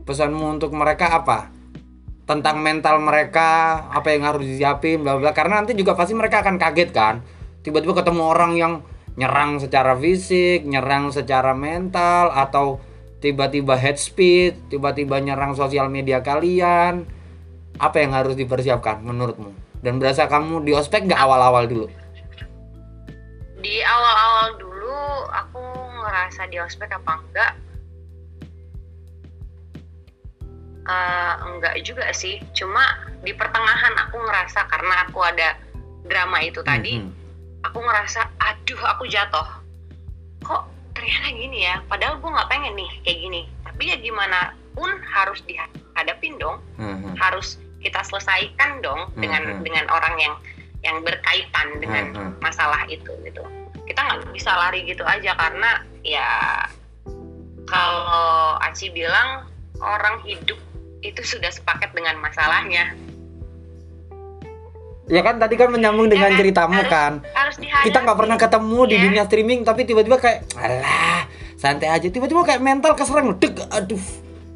[0.03, 1.60] Pesanmu untuk mereka apa?
[2.25, 6.55] Tentang mental mereka, apa yang harus disiapin, bla bla karena nanti juga pasti mereka akan
[6.55, 7.15] kaget kan.
[7.65, 8.73] Tiba-tiba ketemu orang yang
[9.19, 12.79] nyerang secara fisik, nyerang secara mental atau
[13.19, 17.05] tiba-tiba head speed, tiba-tiba nyerang sosial media kalian.
[17.81, 19.51] Apa yang harus dipersiapkan menurutmu?
[19.81, 21.87] Dan berasa kamu di ospek nggak awal-awal dulu?
[23.61, 25.61] di awal-awal dulu aku
[26.01, 27.53] ngerasa di ospek apa enggak
[30.91, 32.83] Eh, enggak juga sih cuma
[33.23, 35.55] di pertengahan aku ngerasa karena aku ada
[36.03, 37.11] drama itu tadi Mhm.
[37.63, 39.45] aku ngerasa aduh aku jatuh
[40.43, 44.89] kok ternyata gini ya padahal gue nggak pengen nih kayak gini tapi ya gimana pun
[45.05, 47.15] harus dihadapin dong Mhm.
[47.15, 49.63] harus kita selesaikan dong dengan Mhm.
[49.63, 50.35] dengan orang yang
[50.81, 52.31] yang berkaitan dengan Mhm.
[52.41, 53.43] masalah itu gitu
[53.87, 56.27] kita nggak bisa lari gitu aja karena ya
[57.69, 59.45] kalau Aci bilang
[59.79, 60.57] orang hidup
[61.01, 62.93] itu sudah sepaket dengan masalahnya
[65.05, 66.39] Ya kan tadi kan menyambung dengan kan?
[66.39, 67.13] ceritamu Harus- kan.
[67.35, 69.03] harus dihadapi Kita nggak pernah ketemu di Iya.
[69.03, 73.99] dunia streaming tapi tiba-tiba kayak alah santai aja tiba-tiba kayak mental keserang deg aduh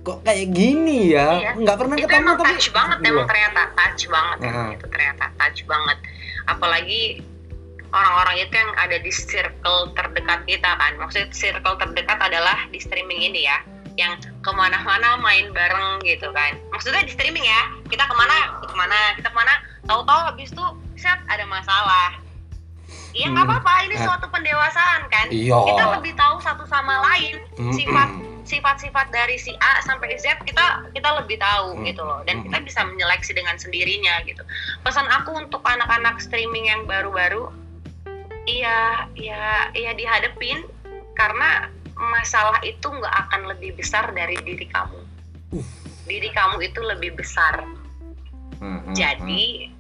[0.02, 1.52] kok kayak gini ya Iya.
[1.56, 3.10] nggak pernah itu ketemu emang tapi touch banget Iya.
[3.10, 4.74] emang ternyata touch banget emang Aha.
[4.74, 5.98] itu ternyata touch banget
[6.46, 7.02] apalagi
[7.88, 13.22] orang-orang itu yang ada di circle terdekat kita kan maksudnya circle terdekat adalah di streaming
[13.24, 13.60] ini ya
[13.96, 18.76] yang ke mana-mana main bareng gitu kan maksudnya di streaming ya kita ke mana ke
[18.76, 19.54] mana kita ke mana
[19.88, 22.20] tahu-tahu habis itu set ada masalah
[23.16, 23.56] Iya nggak Hmm.
[23.64, 25.56] apa-apa ini suatu pendewasaan kan Iya.
[25.56, 27.72] kita lebih tahu satu sama lain Mm-mm.
[27.72, 28.10] sifat
[28.46, 31.84] sifat-sifat dari si A sampai Z kita kita lebih tahu Hmm.
[31.88, 32.52] gitu loh dan Hmm.
[32.52, 34.44] kita bisa menyeleksi dengan sendirinya gitu
[34.84, 37.50] pesan aku untuk anak-anak streaming yang baru-baru
[38.46, 40.68] iya iya iya dihadepin
[41.16, 45.00] karena masalah itu nggak akan lebih besar dari diri kamu.
[46.06, 47.64] Diri kamu itu lebih besar.
[48.60, 49.72] Hmm, hmm, jadi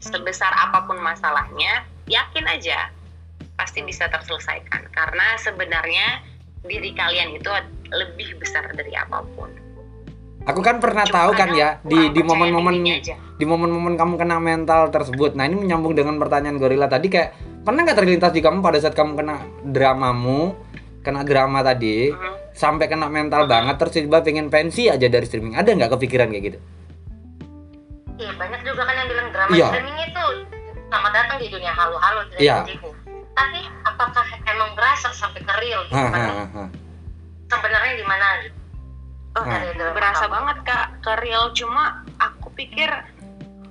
[0.00, 2.90] sebesar apa pun masalahnya yakin aja
[3.58, 4.88] pasti bisa terselesaikan.
[4.94, 6.24] Karena sebenarnya
[6.64, 7.50] diri kalian itu
[7.90, 9.50] lebih besar dari apa pun.
[10.48, 12.80] Aku kan pernah Cuma tahu kan ya di di momen-momen
[13.36, 15.36] di momen-momen kamu kena mental tersebut.
[15.36, 18.96] Nah ini menyambung dengan pertanyaan Gorilla tadi kayak pernah nggak terlintas di kamu pada saat
[18.96, 19.36] kamu kena
[19.68, 20.56] dramamu,
[21.10, 22.54] kena drama tadi, Mhm.
[22.54, 25.58] sampai kena mental banget terus tiba pengen pensi aja dari streaming.
[25.58, 26.58] Ada nggak kepikiran kayak gitu?
[28.20, 29.68] Iya banyak juga kan yang bilang drama Iya.
[29.74, 30.24] streaming itu
[30.86, 32.56] selamat datang di dunia halu-halu dari Iya.
[32.62, 32.90] janjiku.
[33.34, 35.96] Tapi apakah emang berasa sampai ke real gitu?
[35.98, 36.20] Hah, kan?
[36.30, 36.68] hah, hah.
[37.50, 38.58] Sebenarnya di mana gitu?
[39.30, 39.46] Oh,
[39.94, 42.90] berasa banget kak ke real cuma aku pikir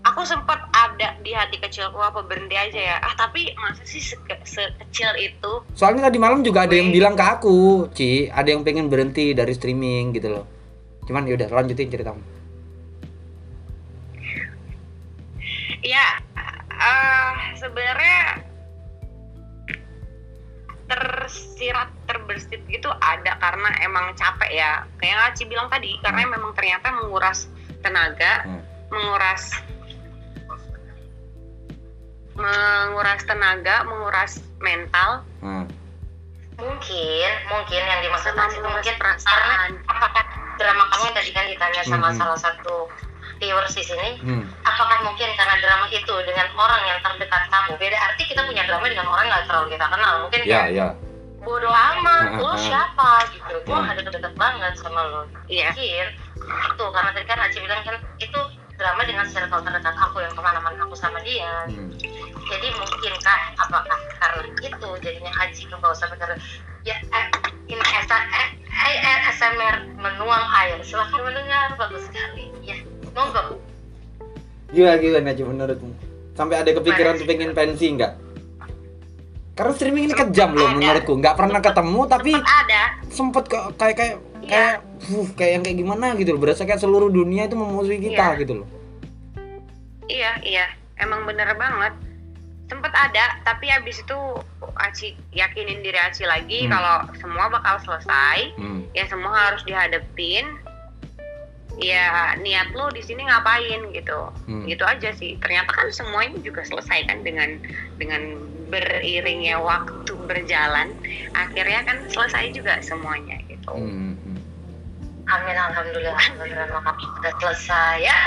[0.02, 4.42] aku sempat ada di hati kecilku apa berhenti aja ya ah tapi masa sih seke-
[4.44, 8.88] sekecil itu Soalnya tadi malam juga ada yang bilang ke aku, Ci, ada yang pengen
[8.88, 10.46] berhenti dari streaming gitu loh.
[11.04, 12.20] Cuman yaudah lanjutin ceritamu.
[15.80, 16.20] ya
[16.70, 18.44] eh sebenarnya
[20.86, 26.92] tersirat terbersit gitu ada karena emang capek ya kayak Aci bilang tadi karena memang ternyata
[26.92, 27.46] menguras
[27.80, 28.60] tenaga Hmm.
[28.90, 29.54] menguras
[32.40, 35.68] menguras tenaga menguras mental Nah.
[36.58, 39.32] Mungkin, mungkin yang dimaksud Aci itu mungkin perasaan.
[39.32, 39.56] karena
[39.88, 40.24] apakah
[40.56, 42.18] drama kamu yang tadi kan ditanya sama Mhm.
[42.20, 42.76] salah satu
[43.40, 44.44] viewers di sini, Hmm.
[44.62, 48.84] apakah mungkin karena drama itu dengan orang yang terdekat kamu beda arti kita punya drama
[48.86, 50.88] dengan orang yang nggak terlalu kita kenal mungkin Ya, kayak ya.
[51.40, 53.88] bodoh amat lo siapa gitu gue Hmm.
[53.88, 55.72] ada deket banget sama lo Iya.
[55.72, 58.40] mungkin itu karena tadi kan Aci bilang kan itu
[58.76, 61.88] drama dengan circle terdekat aku yang ke mana-mana aku sama dia Hmm.
[62.50, 66.36] Jadi mungkinkah apakah karena itu jadinya Aji ke bawah sampai karena
[66.84, 67.26] ya eh,
[67.70, 68.50] ini esa, eh,
[68.98, 68.98] eh,
[69.30, 72.78] eh, menuang air silahkan mendengar bagus sekali ya
[73.14, 73.62] monggo
[74.70, 75.90] Gila gila Najib menurutmu?
[76.38, 78.14] Sampai ada kepikiran tuh pengen pensi nggak?
[79.58, 81.18] Karena streaming ini kejam loh menurutku.
[81.18, 84.56] Nggak pernah ketemu tapi Sempat ada sempet ke, kayak kayak Iya.
[84.56, 84.76] kayak
[85.20, 86.42] uh, kayak yang kayak gimana gitu loh.
[86.42, 88.40] Berasa kayak seluruh dunia itu memusuhi kita Iya.
[88.46, 88.68] gitu loh.
[90.10, 90.66] Iya, iya,
[91.02, 91.94] emang bener banget.
[92.70, 94.20] Sempet ada, tapi habis itu
[94.80, 96.72] Aci yakinin diri Aci lagi Hmm.
[96.72, 98.86] kalau semua bakal selesai, Hmm.
[98.94, 100.46] ya semua harus dihadepin.
[101.80, 104.68] Ya niat lu di sini ngapain gitu, Hmm.
[104.68, 105.40] gitu aja sih.
[105.40, 107.60] Ternyata kan semuanya juga selesai kan dengan
[107.98, 108.36] dengan
[108.70, 110.94] beriringnya waktu berjalan,
[111.34, 113.74] akhirnya kan selesai juga semuanya gitu.
[113.74, 114.38] Hmm, hmm.
[115.30, 118.18] amin alhamdulillah kami sudah selesai ya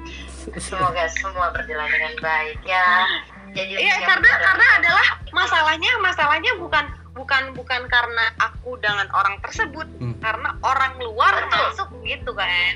[0.64, 3.04] semoga semua berjalan dengan baik ya
[3.54, 10.14] Iya, karena karena adalah masalahnya masalahnya bukan bukan bukan karena aku dengan orang tersebut, Hmm.
[10.18, 11.58] karena orang luar Betul.
[11.64, 12.74] masuk gitu kan.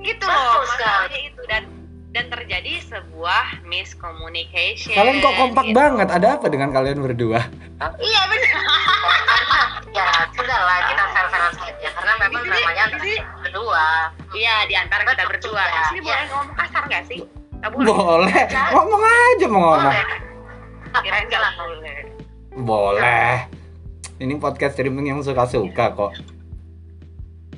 [0.00, 0.78] Gitu Betul loh sekali.
[0.78, 1.62] masalahnya itu dan
[2.12, 4.92] dan terjadi sebuah miscommunication.
[4.92, 5.74] Kalian kok kompak gitu.
[5.74, 6.08] banget?
[6.08, 7.40] Ada apa dengan kalian berdua?
[7.98, 8.52] Iya benar.
[9.92, 13.86] ya sudah lah kita fair-fairan saja karena memang Di sini- dramanya di sini- berdua
[14.32, 15.62] Iya di antara kita berdua.
[15.62, 15.72] Iya.
[15.72, 17.20] Di sini boleh ngomong kasar nggak sih?
[17.64, 17.86] Boleh.
[17.86, 18.42] Boleh.
[18.72, 19.94] Ngomong aja mau ngomong.
[20.92, 21.96] boleh boleh.
[22.58, 23.32] Boleh.
[24.18, 26.12] Ini podcast streaming yang suka-suka kok.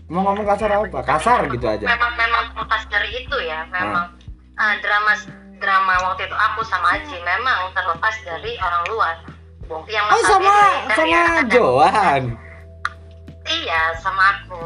[0.06, 1.00] Mau ngomong kasar apa?
[1.02, 1.82] Kasar gitu aja.
[1.82, 4.12] memang memang lepas dari itu ya memang
[4.54, 5.12] eh, drama
[5.56, 9.14] drama waktu itu aku sama Aji memang terlepas dari orang luar
[9.86, 10.56] yang Oh sama
[10.92, 12.22] sama anak- Johan.
[13.46, 14.60] iya sama aku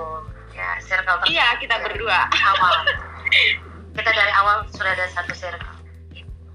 [0.51, 2.27] ya circle Iya kita berdua.
[2.29, 2.75] awal
[3.99, 5.75] kita dari awal sudah ada satu circle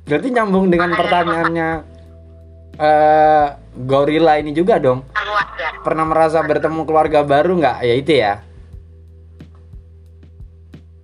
[0.03, 1.69] Berarti nyambung dengan pertanyaannya
[2.75, 3.47] eh
[3.79, 5.03] gorila ini juga dong.
[5.11, 7.77] keluarga Pernah merasa bertemu keluarga baru nggak?
[7.81, 8.33] Ya itu ya.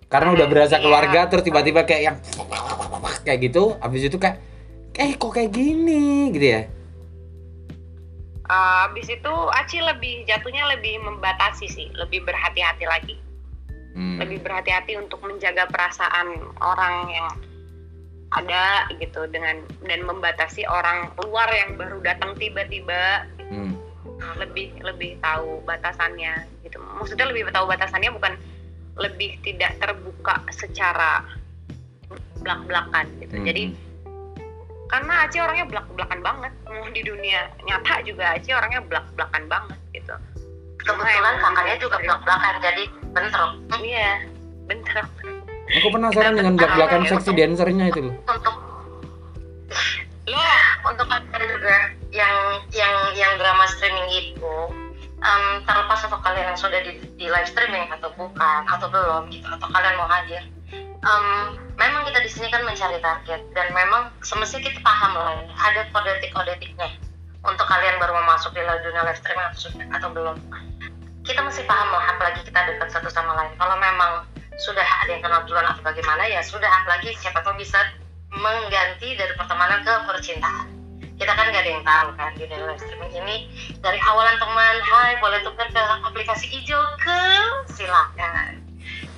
[0.07, 0.83] Karena udah berasa Iya.
[0.83, 2.17] keluarga terus tiba-tiba kayak yang
[3.21, 4.41] kayak gitu habis itu kayak
[4.95, 6.61] eh kok kayak gini gitu ya
[8.49, 13.13] Eh, abis itu Aci lebih jatuhnya lebih membatasi sih, lebih berhati-hati lagi,
[13.99, 14.15] Hmm.
[14.15, 17.27] lebih berhati-hati untuk menjaga perasaan orang yang
[18.31, 23.75] ada gitu dengan dan membatasi orang luar yang baru datang tiba-tiba Hmm.
[24.39, 26.79] lebih lebih tahu batasannya gitu.
[26.79, 28.39] Maksudnya lebih tahu batasannya bukan
[28.95, 31.27] lebih tidak terbuka secara
[32.39, 33.35] belak-belakan gitu.
[33.35, 33.45] Hmm.
[33.51, 33.63] Jadi
[34.89, 40.15] karena Aci orangnya belak-belakan banget mau di dunia nyata juga Aci orangnya belak-belakan banget gitu
[40.81, 42.83] kebetulan kakaknya emang juga dari- belak belakan jadi
[43.13, 43.51] bentrok.
[43.79, 44.29] Iya
[44.69, 45.09] bentar
[45.69, 48.15] aku penasaran dengan belak-belakan seksi dancernya itu loh.
[48.25, 48.55] untuk
[50.29, 51.77] loh untuk kalian juga
[52.13, 52.35] yang
[52.73, 54.55] yang yang drama streaming itu
[55.21, 59.45] em, terlepas atau kalian yang sudah di, di live streaming atau bukan atau belum gitu
[59.45, 60.45] atau kalian mau hadir
[61.01, 61.25] em,
[61.77, 66.89] memang kita di sini kan mencari target dan memang semestinya kita paham lah ada kode-etik-kode-etiknya
[67.45, 70.37] untuk kalian baru mau masuk di dunia live streaming atau atau belum.
[71.23, 72.89] Kita mesti paham lah apalagi kita dekat
[74.59, 77.79] sudah ada yang kenal duluan atau bagaimana ya sudah apalagi siapa tahu bisa
[78.29, 80.67] mengganti dari pertemanan ke percintaan.
[81.19, 83.37] Kita kan gak ada yang tahu kan di dunia live streaming ini.
[83.83, 87.19] Dari awalan teman hai boleh tukar ke aplikasi hijau ke?
[87.75, 88.63] Silakan.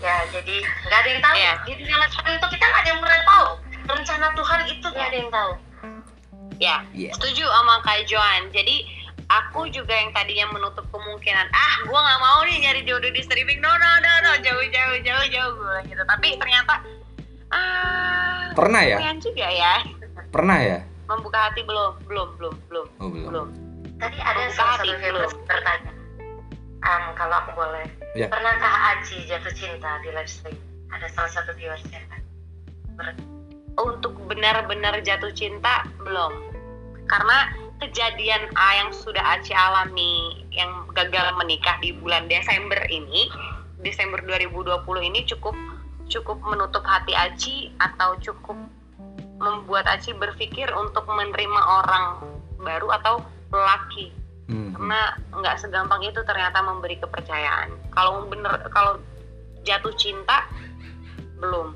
[0.01, 1.35] Ya jadi nggak ada yang tahu.
[1.37, 1.53] Iya.
[1.65, 3.47] di dunia live streaming itu kita nggak ada yang pernah tahu.
[3.91, 5.51] Rencana Tuhan itu nggak ada yang tahu.
[6.61, 7.11] Ya Iya.
[7.17, 8.85] setuju sama Kak Joan jadi
[9.31, 13.63] aku juga yang tadinya menutup kemungkinan ah gua nggak mau nih nyari jodoh di streaming.
[13.63, 16.03] No no no no jauh jauh jauh jauh gue bilang gitu.
[16.03, 16.73] Tapi ternyata
[17.55, 18.97] ah pernah ya?
[19.19, 19.73] juga ya.
[20.31, 20.79] Pernah ya?
[21.07, 21.91] Membuka hati belum?
[22.07, 22.87] Belum belum belum.
[22.99, 23.27] Oh belum.
[23.31, 23.47] Belum.
[23.99, 25.91] Tadi ada Membuka salah hati, satu viewers bertanya.
[26.81, 27.85] Em, kalau aku boleh.
[28.17, 28.27] Ya.
[28.27, 30.57] pernahkah Aji jatuh cinta di live stream?
[30.91, 32.19] Ada salah satu viewers ya kan
[32.99, 33.23] Ber-
[33.79, 36.31] untuk benar-benar jatuh cinta belum.
[37.07, 43.25] Karena kejadian A yang sudah Aci alami yang gagal menikah di bulan Desember ini
[43.81, 45.57] Desember 2020 ini cukup
[46.05, 48.55] cukup menutup hati Aci atau cukup
[49.41, 52.05] membuat Aci berpikir untuk menerima orang
[52.61, 54.13] baru atau lelaki.
[54.51, 54.75] Hmm.
[54.75, 57.71] karena nggak segampang itu ternyata memberi kepercayaan.
[57.95, 58.99] Kalau bener kalau
[59.63, 60.43] jatuh cinta
[61.39, 61.71] belum.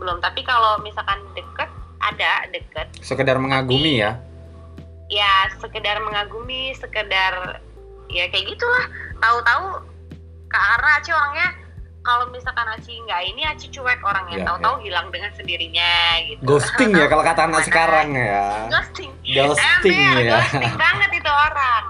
[0.00, 0.24] Belum.
[0.24, 1.68] Tapi kalau misalkan deket
[2.00, 2.88] ada deket.
[3.04, 4.16] Sekedar mengagumi ya
[5.14, 7.62] ya sekedar mengagumi sekedar
[8.10, 8.84] ya kayak gitulah.
[9.22, 9.66] Tahu-tahu
[10.50, 11.48] karena Aci orangnya.
[12.04, 14.42] Kalau misalkan Aci nggak ini Aci cuek orangnya.
[14.42, 15.92] Ya, tahu-tahu hilang dengan sendirinya
[16.28, 16.42] gitu.
[16.44, 18.68] Ghosting ya kalau kata anak sekarang ya.
[18.68, 19.10] Ghosting.
[19.24, 20.32] Ghosting Ember, ya.
[20.36, 21.84] ghosting banget itu orang.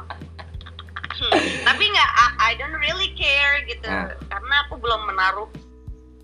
[1.15, 1.31] Hmm,
[1.73, 4.11] Tapi nggak, I, I don't really care gitu, Ah.
[4.27, 5.47] karena aku belum menaruh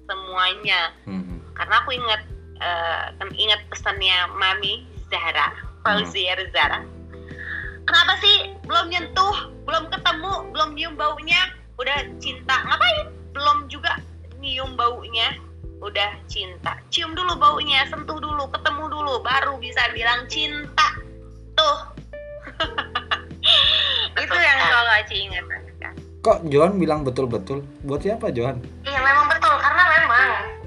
[0.04, 0.90] semuanya.
[1.06, 1.38] Hmm.
[1.54, 2.22] Karena aku ingat,
[2.58, 6.84] eh, kan ingat pesannya Mami Zahra, Fauzier Zahra.
[7.88, 11.50] Kenapa sih belum nyentuh, belum ketemu, belum nyium baunya,
[11.80, 12.62] udah cinta?
[12.68, 13.10] Ngapain?
[13.34, 13.98] Belum juga
[14.38, 15.34] nyium baunya,
[15.80, 16.78] udah cinta.
[16.92, 20.88] Cium dulu baunya, sentuh dulu, ketemu dulu, baru bisa bilang cinta.
[21.56, 21.78] Tuh.
[24.20, 25.44] Itu yang selalu Aci ingat.
[26.20, 30.59] kok Johan bilang betul-betul buat siapa Johan Iya memang betul karena memang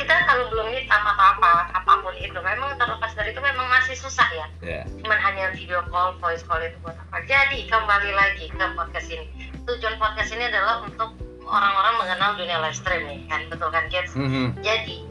[0.00, 2.38] kita kalau belum meet apa apa apa pun itu.
[2.40, 4.46] Memang terlepas dari itu memang masih susah ya.
[4.64, 4.82] Ya.
[5.04, 7.20] Cuman hanya video call voice call itu buat apa.
[7.28, 9.28] Jadi kembali lagi ke podcast ini.
[9.68, 11.12] Tujuan podcast ini adalah untuk
[11.44, 13.44] orang-orang mengenal dunia live streaming kan?
[13.52, 14.16] Betul kan kids?
[14.16, 14.56] Hmm.
[14.64, 15.04] jadi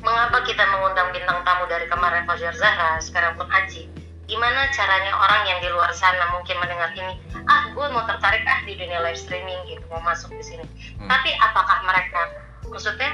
[0.00, 3.90] mengapa kita mengundang bintang tamu dari kemarin Fajar Zahra sekarang pun Aji?
[4.26, 8.62] Gimana caranya orang yang di luar sana mungkin mendengar ini ah gue mau tertarik ah
[8.66, 10.66] di dunia live streaming gitu mau masuk di sini.
[10.98, 11.06] Hmm.
[11.10, 12.22] tapi apakah mereka
[12.66, 13.10] maksudnya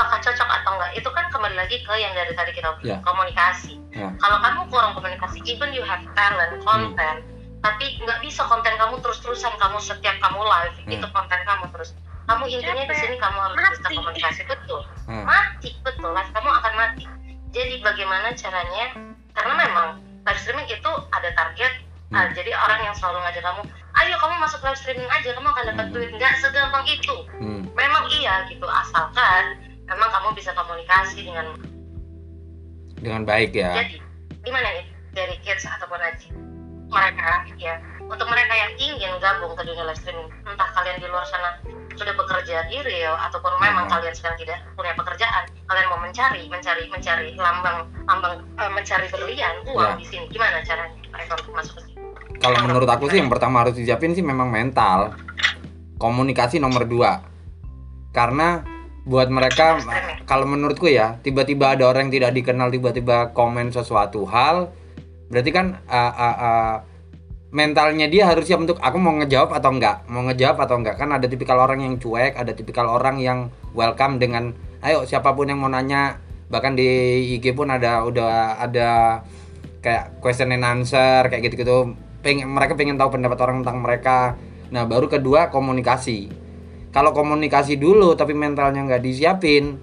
[0.00, 2.96] apakah cocok atau enggak itu kan kembali lagi ke yang dari tadi kita Ya.
[3.04, 4.08] komunikasi Ya.
[4.16, 7.20] kalau kamu kurang komunikasi even you have talent konten
[7.60, 10.94] tapi nggak bisa konten kamu terus-terusan kamu setiap kamu live Hmm.
[10.94, 11.92] itu konten kamu terus
[12.24, 13.94] kamu intinya di sini kamu harus bisa Mati.
[13.94, 15.24] komunikasi betul Hmm.
[15.28, 17.04] mati betul live kamu akan mati
[17.52, 18.84] jadi bagaimana caranya
[19.30, 19.86] karena memang
[20.24, 21.72] live streaming itu ada target
[22.08, 22.16] Hmm.
[22.16, 23.60] ah, jadi orang yang selalu ngajak kamu
[23.92, 25.92] ayo kamu masuk live streaming aja kamu akan dapat Hmm.
[25.92, 27.62] duit nggak segampang itu Hmm.
[27.76, 29.60] memang iya gitu asalkan
[29.90, 31.46] memang kamu bisa komunikasi dengan
[32.96, 33.74] dengan baik ya.
[33.74, 33.96] Jadi
[34.40, 36.28] gimana nih dari kids ataupun aji
[36.88, 41.22] mereka ya untuk mereka yang ingin gabung ke dunia live streaming entah kalian di luar
[41.24, 41.58] sana
[41.92, 43.92] sudah bekerja di real ataupun memang Hmm.
[43.92, 49.54] kalian sedang tidak punya pekerjaan kalian mau mencari mencari mencari lambang lambang eh, mencari berlian
[49.68, 49.98] uang Ya.
[49.98, 50.24] di sini.
[50.28, 51.98] Gimana caranya mereka untuk masuk ke sini?
[52.40, 55.12] Kalau menurut aku sih yang pertama harus disiapin sih memang mental.
[56.00, 57.20] Komunikasi nomor dua.
[58.10, 58.64] Karena
[59.10, 59.82] buat mereka
[60.22, 64.70] kalau menurutku ya tiba-tiba ada orang yang tidak dikenal tiba-tiba komen sesuatu hal
[65.26, 66.74] berarti kan uh, uh, uh,
[67.50, 70.06] mentalnya dia harus siap untuk aku mau ngejawab atau enggak?
[70.06, 70.96] Mau ngejawab atau enggak?
[71.02, 74.54] Kan ada tipikal orang yang cuek ada tipikal orang yang welcome dengan
[74.86, 76.22] ayo siapa pun yang mau nanya.
[76.50, 76.88] Bahkan di
[77.38, 79.22] IG pun ada udah ada
[79.82, 81.94] kayak question and answer kayak gitu-gitu.
[82.22, 84.18] Pengen mereka pengen tahu pendapat orang tentang mereka.
[84.70, 86.30] Nah baru kedua komunikasi
[86.90, 89.78] kalau komunikasi dulu tapi mentalnya nggak disiapin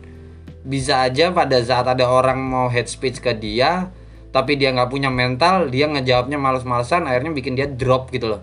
[0.67, 3.87] bisa aja pada saat ada orang mau head speech ke dia
[4.35, 8.41] tapi dia nggak punya mental dia ngejawabnya males-malesan akhirnya bikin dia drop gitu loh.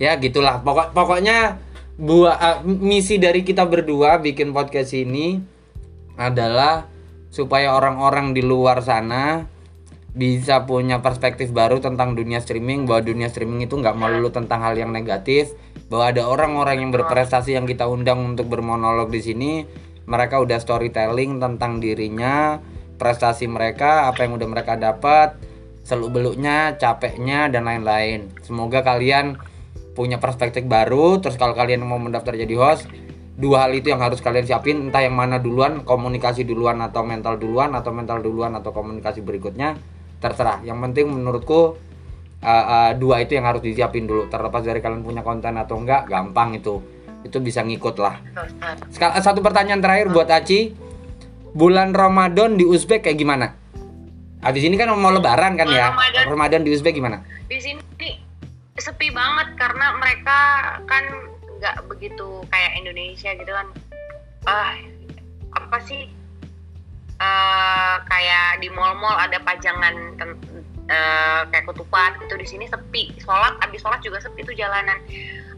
[0.00, 0.62] Ya gitulah.
[0.64, 1.60] Pokok pokoknya
[2.00, 5.42] buat eh, misi dari kita berdua bikin podcast ini
[6.16, 6.88] adalah
[7.28, 9.44] supaya orang-orang di luar sana
[10.12, 14.76] bisa punya perspektif baru tentang dunia streaming bahwa dunia streaming itu nggak melulu tentang hal
[14.76, 15.56] yang negatif
[15.92, 19.52] bahwa ada orang-orang yang berprestasi yang kita undang untuk bermonolog di sini
[20.08, 22.56] mereka udah storytelling tentang dirinya
[22.96, 25.36] prestasi mereka apa yang udah mereka dapat
[25.84, 28.32] seluk beluknya capeknya dan lain-lain.
[28.40, 29.36] Semoga kalian
[29.92, 32.88] punya perspektif baru terus kalau kalian mau mendaftar jadi host
[33.36, 37.36] dua hal itu yang harus kalian siapin entah yang mana duluan komunikasi duluan atau mental
[37.36, 39.76] duluan atau mental duluan atau komunikasi berikutnya
[40.24, 40.64] terserah.
[40.64, 41.76] Yang penting menurutku
[42.42, 44.26] uh, uh, dua itu yang harus disiapin dulu.
[44.28, 46.82] Terlepas dari kalian punya konten atau enggak gampang itu.
[47.22, 48.18] Itu bisa ngikut lah.
[48.90, 50.74] Sekal- satu pertanyaan terakhir buat Aci.
[51.52, 53.52] Bulan Ramadan di Uzbek kayak gimana?
[54.42, 55.92] Habis ini kan mau lebaran kan ya?
[55.94, 56.24] Ramadan.
[56.26, 57.22] Ramadan di Uzbek gimana?
[57.46, 57.78] Di sini
[58.72, 60.38] sepi banget karena mereka
[60.88, 61.04] kan
[61.60, 63.68] nggak begitu kayak Indonesia gitu kan.
[64.48, 64.74] Ah
[65.52, 66.08] apa sih?
[67.22, 70.18] Eh, kayak di mall-mall ada pajangan
[70.92, 72.34] eh, kayak ketupat gitu.
[72.36, 73.16] Di sini sepi.
[73.24, 75.00] Sholat abis sholat juga sepi tuh jalanan.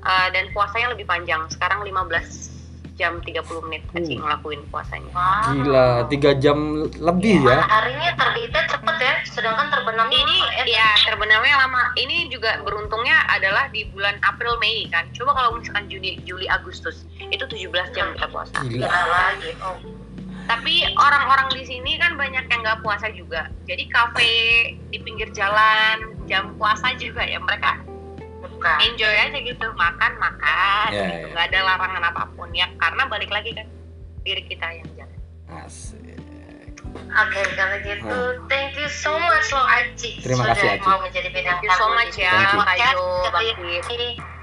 [0.04, 1.42] Eh, dan puasanya lebih panjang.
[1.50, 2.54] Sekarang 15
[2.94, 3.82] jam 30 menit.
[3.90, 4.22] Aci Uh.
[4.22, 5.10] ngelakuin puasanya.
[5.10, 5.50] Wow.
[5.50, 7.66] gila tiga jam lebih ya?
[7.66, 10.78] Harinya terbitnya cepet ya, sedangkan terbenamnya ini lama ya.
[10.78, 11.82] ya terbenamnya lama.
[11.98, 15.10] Ini juga beruntungnya adalah di bulan April Mei kan.
[15.10, 18.62] Coba kalau misalkan Juni Juli Agustus itu 17 jam kita puasa.
[18.62, 18.86] Gila.
[18.86, 19.50] Gila lagi.
[19.58, 19.76] Oh.
[20.44, 24.34] Tapi orang-orang di sini kan banyak yang nggak puasa juga jadi kafe
[24.88, 27.80] di pinggir jalan jam puasa juga ya mereka
[28.40, 28.76] Bukan.
[28.84, 31.32] enjoy aja gitu makan makan Ya, gitu ya.
[31.32, 33.66] nggak ada larangan apa pun ya karena balik lagi kan
[34.20, 35.18] diri kita yang jalan
[35.64, 36.16] Asik.
[36.94, 38.16] Oke, kalau gitu,
[38.46, 40.22] thank you so much loh Aci.
[40.22, 40.86] Terima Sudah kasih, Aci.
[40.86, 44.33] mau menjadi bintang Thank you so tamu much ya, Thank you.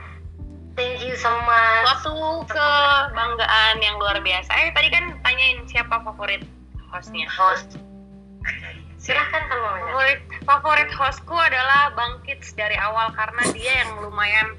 [0.82, 1.86] Thank you so much.
[2.02, 6.42] suatu kebanggaan yang luar biasa eh tadi kan tanyain siapa favorit
[6.90, 7.78] hostnya host.
[8.98, 9.86] Silahkan kalau mau nanya.
[9.94, 14.58] favorit favorit hostku adalah Bang Kids dari awal karena dia yang lumayan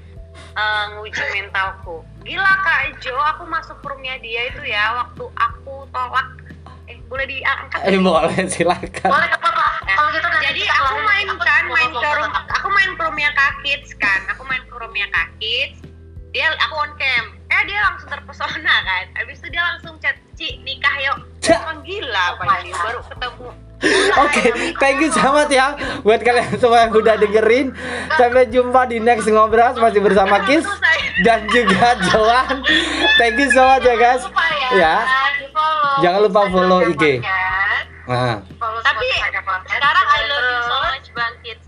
[0.55, 6.39] eh, nguji mentalku gila kak Jo aku masuk roomnya dia itu ya waktu aku tolak
[6.87, 9.67] eh boleh diangkat eh boleh silakan Boleh nggak apa-apa.
[9.91, 13.29] Kalau gitu nanti jadi aku main apa kan main ke room aku main ke roomnya
[13.35, 15.82] kak Kids kan aku main ke roomnya kak Kids
[16.33, 17.25] dia aku on cam.
[17.53, 19.05] Eh dia langsung terpesona kan.
[19.13, 21.17] Habis itu dia langsung chat Ci nikah yuk.
[21.45, 21.61] Cak.
[21.61, 23.49] Emang gila apa ini baru ketemu.
[24.15, 24.43] Oke,
[24.79, 25.75] thank you sangat ya.
[26.07, 27.75] Buat kalian semua yang udah dengerin.
[28.15, 30.63] Sampai jumpa di next ngobras masih bersama Kis
[31.27, 32.63] dan juga Joan.
[33.19, 34.23] Thank you so much ya guys.
[34.73, 34.95] Ya, Ya.
[36.01, 37.21] Jangan lupa follow IG.
[38.07, 38.39] Nah,
[38.83, 39.07] Tapi
[39.67, 41.65] sekarang I love you so much Bang Kids.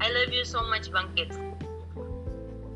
[0.00, 1.36] I love you so much Bang Kids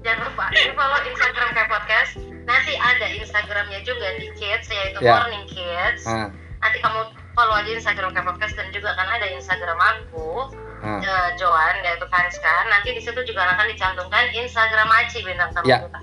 [0.05, 2.13] Jangan lupa di follow Instagram kayak podcast.
[2.45, 5.25] Nanti ada Instagramnya juga di Kids yaitu Ya.
[5.25, 6.05] Morning Kids.
[6.05, 6.29] nah,
[6.61, 7.01] Nanti kamu
[7.33, 10.53] follow aja Instagram kayak podcast dan juga kan ada Instagram aku
[10.85, 12.55] eh, Joan yaitu Fariska.
[12.69, 15.81] Nanti di situ juga akan dicantumkan Instagram Aci bintang tamu Ya.
[15.89, 16.01] kita.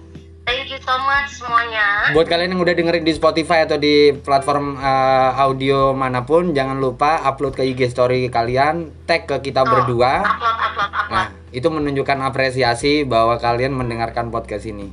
[0.51, 2.11] Thank you so much semuanya.
[2.11, 6.75] Buat kalian yang udah dengerin di Spotify atau di platform eh, audio mana pun, jangan
[6.75, 10.27] lupa upload ke IG story kalian, tag ke kita Oh, berdua.
[10.27, 11.15] Upload, upload, upload.
[11.15, 14.91] Nah, itu menunjukkan apresiasi bahwa kalian mendengarkan podcast ini.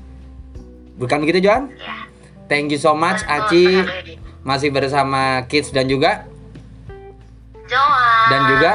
[0.94, 1.74] Bukan begitu, Joan?
[1.74, 2.06] Ya.
[2.46, 3.64] Thank you so much, Betul Aci.
[4.46, 6.22] Masih bersama Kids dan juga
[7.66, 8.26] Joan.
[8.30, 8.72] Dan juga?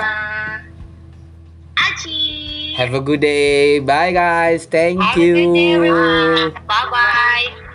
[1.79, 2.32] Aci
[2.75, 3.79] have a good day.
[3.79, 4.65] Bye guys.
[4.65, 6.51] Thank Have a good day, you.
[6.67, 7.69] Bye bye